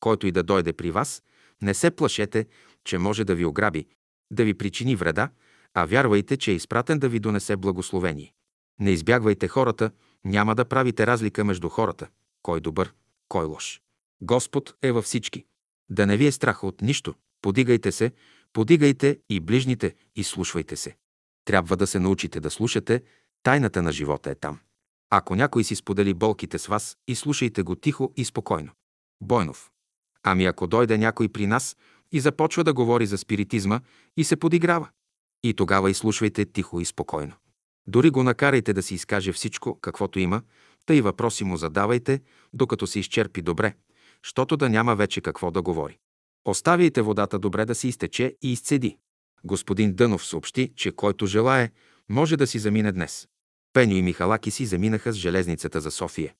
[0.00, 1.22] Който и да дойде при вас,
[1.62, 2.46] не се плашете,
[2.84, 3.86] че може да ви ограби,
[4.30, 5.28] да ви причини вреда,
[5.74, 8.32] а вярвайте, че е изпратен да ви донесе благословение.
[8.80, 9.90] Не избягвайте хората,
[10.24, 12.08] няма да правите разлика между хората.
[12.42, 12.92] Кой добър,
[13.30, 13.80] кой лош.
[14.22, 15.44] Господ е във всички.
[15.90, 17.14] Да не ви е страх от нищо.
[17.42, 18.12] Подигайте се,
[18.52, 20.96] подигайте и ближните, и слушвайте се.
[21.44, 23.02] Трябва да се научите да слушате,
[23.42, 24.58] тайната на живота е там.
[25.10, 28.72] Ако някой си сподели болките с вас, и слушайте го тихо и спокойно.
[29.22, 29.70] Бойнов.
[30.22, 31.76] Ами ако дойде някой при нас
[32.12, 33.80] и започва да говори за спиритизма
[34.16, 34.88] и се подиграва,
[35.42, 37.32] и тогава изслушвайте тихо и спокойно.
[37.90, 40.42] Дори го накарайте да си изкаже всичко, каквото има,
[40.86, 42.20] тъй въпроси му задавайте,
[42.52, 43.74] докато се изчерпи добре,
[44.22, 45.98] щото да няма вече какво да говори.
[46.44, 48.96] Оставяйте водата добре да се изтече и изцеди.
[49.44, 51.70] Господин Дънов съобщи, че който желае,
[52.08, 53.28] може да си замине днес.
[53.72, 56.34] Пеню и Михалаки си заминаха с железницата за София.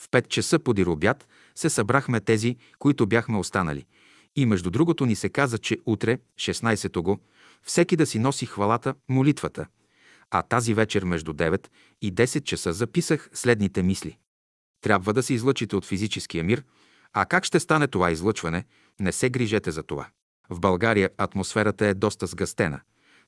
[0.00, 3.84] В пет часа подир обяд се събрахме тези, които бяхме останали.
[4.36, 7.18] И между другото ни се каза, че утре, 16-го,
[7.62, 9.66] всеки да си носи хвалата, молитвата.
[10.30, 11.68] А тази вечер между 9
[12.02, 14.18] и 10 часа записах следните мисли.
[14.80, 16.64] Трябва да се излъчите от физическия мир,
[17.12, 18.64] а как ще стане това излъчване,
[19.00, 20.06] не се грижете за това.
[20.50, 22.80] В България атмосферата е доста сгъстена.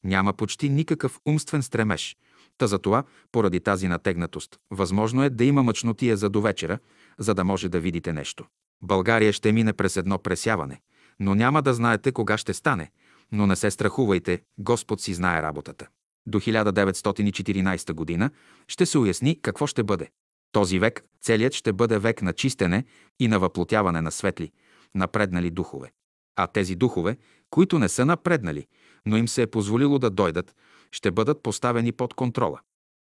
[0.05, 2.17] Няма почти никакъв умствен стремеж.
[2.59, 6.79] Та за това, поради тази натегнатост, възможно е да има мъчнотия за довечера,
[7.19, 8.45] за да може да видите нещо.
[8.83, 10.81] България ще мине през едно пресяване,
[11.21, 12.91] но няма да знаете кога ще стане.
[13.33, 15.89] Но не се страхувайте, Господ си знае работата.
[16.27, 18.31] До 1914 година
[18.69, 20.11] ще се уясни какво ще бъде.
[20.53, 22.85] Този век, целият ще бъде век на чистене
[23.21, 24.53] и на въплотяване на светли,
[24.95, 25.93] напреднали духове.
[26.37, 27.17] А тези духове,
[27.51, 28.67] които не са напреднали,
[29.07, 30.55] но им се е позволило да дойдат,
[30.93, 32.61] ще бъдат поставени под контрола.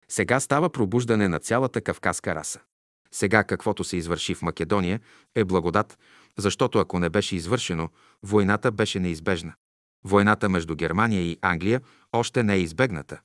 [0.09, 2.61] Сега става пробуждане на цялата кавказска раса.
[3.13, 5.01] Сега каквото се извърши в Македония
[5.35, 5.99] е благодат,
[6.39, 7.89] защото ако не беше извършено,
[8.23, 9.55] войната беше неизбежна.
[10.05, 11.81] Войната между Германия и Англия
[12.15, 13.21] още не е избегната.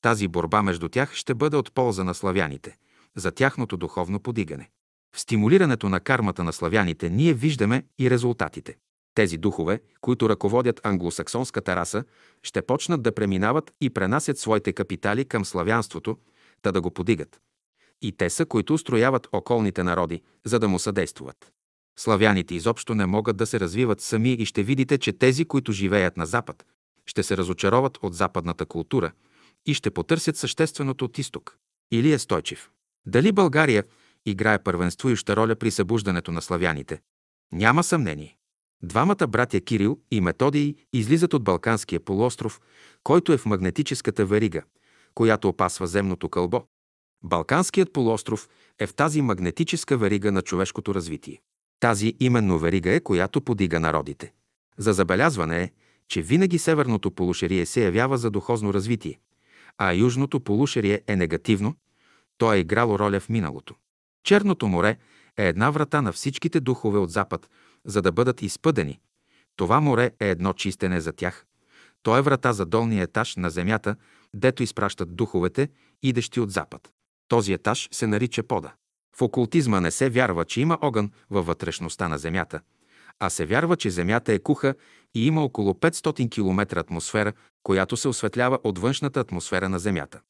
[0.00, 2.76] Тази борба между тях ще бъде от полза на славяните,
[3.16, 4.70] за тяхното духовно подигане.
[5.16, 8.76] В стимулирането на кармата на славяните ние виждаме и резултатите.
[9.14, 12.04] Тези духове, които ръководят англосаксонската раса,
[12.42, 16.18] ще почнат да преминават и пренасят своите капитали към славянството,
[16.62, 17.40] та да го подигат.
[18.02, 21.52] И те са, които устрояват околните народи, за да му съдействуват.
[21.98, 26.16] Славяните изобщо не могат да се развиват сами и ще видите, че тези, които живеят
[26.16, 26.64] на Запад,
[27.06, 29.12] ще се разочароват от западната култура
[29.66, 31.56] и ще потърсят същественото от изток.
[31.92, 32.70] Или е Стойчев.
[33.06, 33.84] Дали България
[34.26, 37.00] играе първенствующа роля при събуждането на славяните?
[37.52, 38.36] Няма съмнение.
[38.82, 42.60] Двамата братя Кирил и Методий излизат от Балканския полуостров,
[43.04, 44.62] който е в магнетическата верига,
[45.14, 46.64] която опасва земното кълбо.
[47.24, 48.48] Балканският полуостров
[48.78, 51.40] е в тази магнетическа верига на човешкото развитие.
[51.80, 54.32] Тази именно верига е, която подига народите.
[54.78, 55.70] За забелязване е,
[56.12, 59.18] че винаги северното полушарие се явява за духовно развитие,
[59.78, 61.74] а южното полушарие е негативно,
[62.38, 63.74] то е играло роля в миналото.
[64.24, 64.96] Черното море
[65.36, 67.48] е една врата на всичките духове от запад,
[67.84, 69.00] за да бъдат изпъдени.
[69.56, 71.46] Това море е едно чистене за тях.
[72.02, 73.96] То е врата за долния етаж на земята,
[74.34, 75.68] дето изпращат духовете,
[76.02, 76.90] идещи от запад.
[77.28, 78.72] Този етаж се нарича пода.
[79.16, 82.60] В окултизма не се вярва, че има огън във вътрешността на Земята,
[83.20, 84.74] а се вярва, че Земята е куха
[85.14, 87.32] и има около 500 км атмосфера,
[87.62, 90.20] която се осветлява от външната атмосфера на Земята.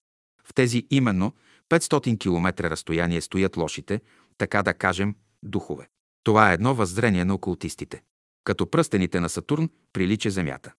[0.44, 1.32] В тези именно
[1.70, 4.00] 500 км разстояние стоят лошите,
[4.38, 5.88] така да кажем, духове.
[6.24, 8.02] Това е едно въззрение на окултистите.
[8.44, 10.72] Като пръстените на Сатурн прилича Земята.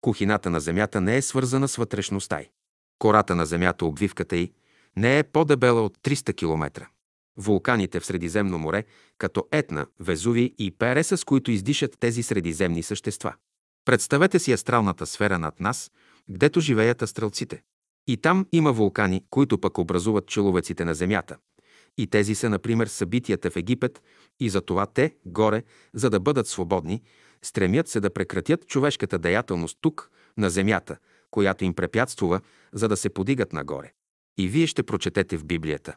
[0.00, 2.50] Кухината на Земята не е свързана с вътрешността й.
[2.98, 4.52] Кората на Земята, обвивката й,
[4.96, 6.86] не е по-дебела от 300 км.
[7.36, 8.84] Вулканите в Средиземно море,
[9.18, 13.34] като Етна, Везуви и Переса, с които издишат тези средиземни същества.
[13.84, 15.90] Представете си астралната сфера над нас,
[16.30, 17.62] гдето живеят астралците.
[18.06, 21.36] И там има вулкани, които пък образуват человеците на Земята.
[21.98, 24.02] И тези са, например, събитията в Египет
[24.40, 25.62] и за това те, горе,
[25.94, 27.02] за да бъдат свободни,
[27.42, 30.96] стремят се да прекратят човешката деятелност тук, на земята,
[31.30, 32.40] която им препятствува,
[32.72, 33.92] за да се подигат нагоре.
[34.38, 35.96] И вие ще прочетете в Библията.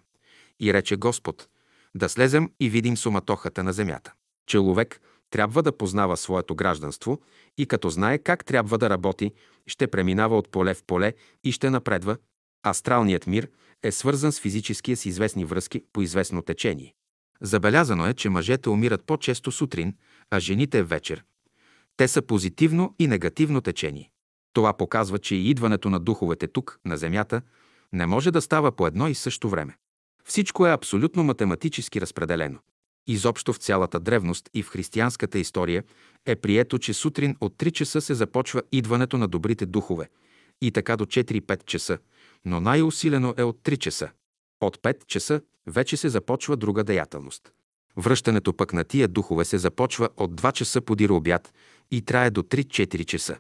[0.60, 1.48] И рече Господ,
[1.96, 4.14] да слезем и видим суматохата на земята.
[4.48, 5.02] Човек
[5.34, 7.22] трябва да познава своето гражданство
[7.58, 9.32] и като знае как трябва да работи,
[9.68, 11.14] ще преминава от поле в поле
[11.44, 12.18] и ще напредва.
[12.68, 13.50] Астралният мир
[13.84, 16.94] е свързан с физическия с известни връзки по известно течение.
[17.42, 19.96] Забелязано е, че мъжете умират по-често сутрин,
[20.32, 21.24] а жените вечер.
[21.98, 24.10] Те са позитивно и негативно течение.
[24.54, 27.42] Това показва, че и идването на духовете тук, на Земята,
[27.94, 29.78] не може да става по едно и също време.
[30.26, 32.60] Всичко е абсолютно математически разпределено.
[33.08, 35.84] Изобщо в цялата древност и в християнската история
[36.26, 40.10] е прието, че сутрин от 3 часа се започва идването на добрите духове
[40.62, 41.98] и така до 4-5 часа,
[42.46, 44.10] но най-усилено е от 3 часа.
[44.62, 47.52] От 5 часа вече се започва друга деятелност.
[47.98, 51.54] Връщането пък на тия духове се започва от 2 часа подир обяд
[51.92, 53.38] и трае до 3-4 часа.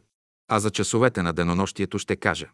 [0.48, 2.50] А за часовете на денонощието ще кажа.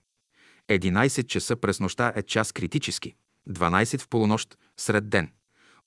[0.69, 3.15] 11 часа през нощта е час критически,
[3.49, 5.31] 12 в полунощ сред ден.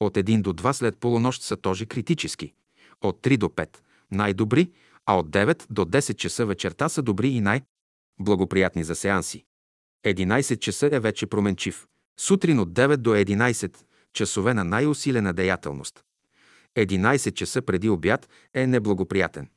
[0.03, 2.53] От 1 до 2 след полунощ са тоже критически.
[3.00, 3.76] От 3 до 5
[4.11, 4.70] най-добри,
[5.07, 9.44] а от 9 до 10 часа вечерта са добри и най-благоприятни за сеанси.
[10.07, 11.86] 11 часа е вече променчив.
[12.20, 13.76] Сутрин от 9 до 11
[14.12, 16.05] часове на най-усилена деятелност.
[16.76, 19.48] 11 часа преди обяд е неблагоприятен.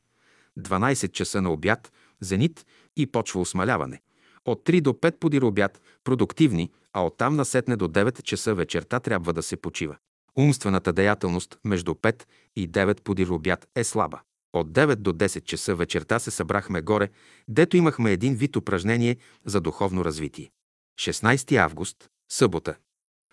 [0.60, 1.92] 12 часа на обяд–
[2.22, 2.66] зенит
[2.98, 4.02] и почва осмаляване.
[4.46, 9.34] От 3 до 5 подир обяд– продуктивни, а оттам насетне до 9 часа вечерта трябва
[9.34, 9.98] да се почива.
[10.38, 12.24] Умствената деятелност между 5
[12.56, 14.22] и 9 подир обяд е слаба.
[14.54, 17.10] От 9 до 10 часа вечерта се събрахме горе,
[17.48, 20.52] дето имахме един вид упражнение за духовно развитие.
[21.00, 22.76] 16 август, събота.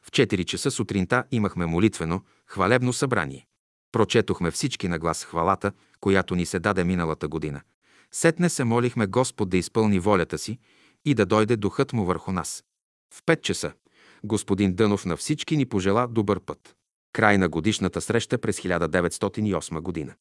[0.02, 3.46] В 4 часа сутринта имахме молитвено, хвалебно събрание.
[3.92, 7.60] Прочетохме всички на глас хвалата, която ни се даде миналата година.
[8.10, 10.58] Сетне се молихме Господ да изпълни волята си
[11.04, 12.64] и да дойде духът му върху нас.
[13.14, 13.72] В 5 часа
[14.24, 16.76] господин Дънов на всички ни пожела добър път.
[17.12, 20.14] Край на годишната среща през 1908 година.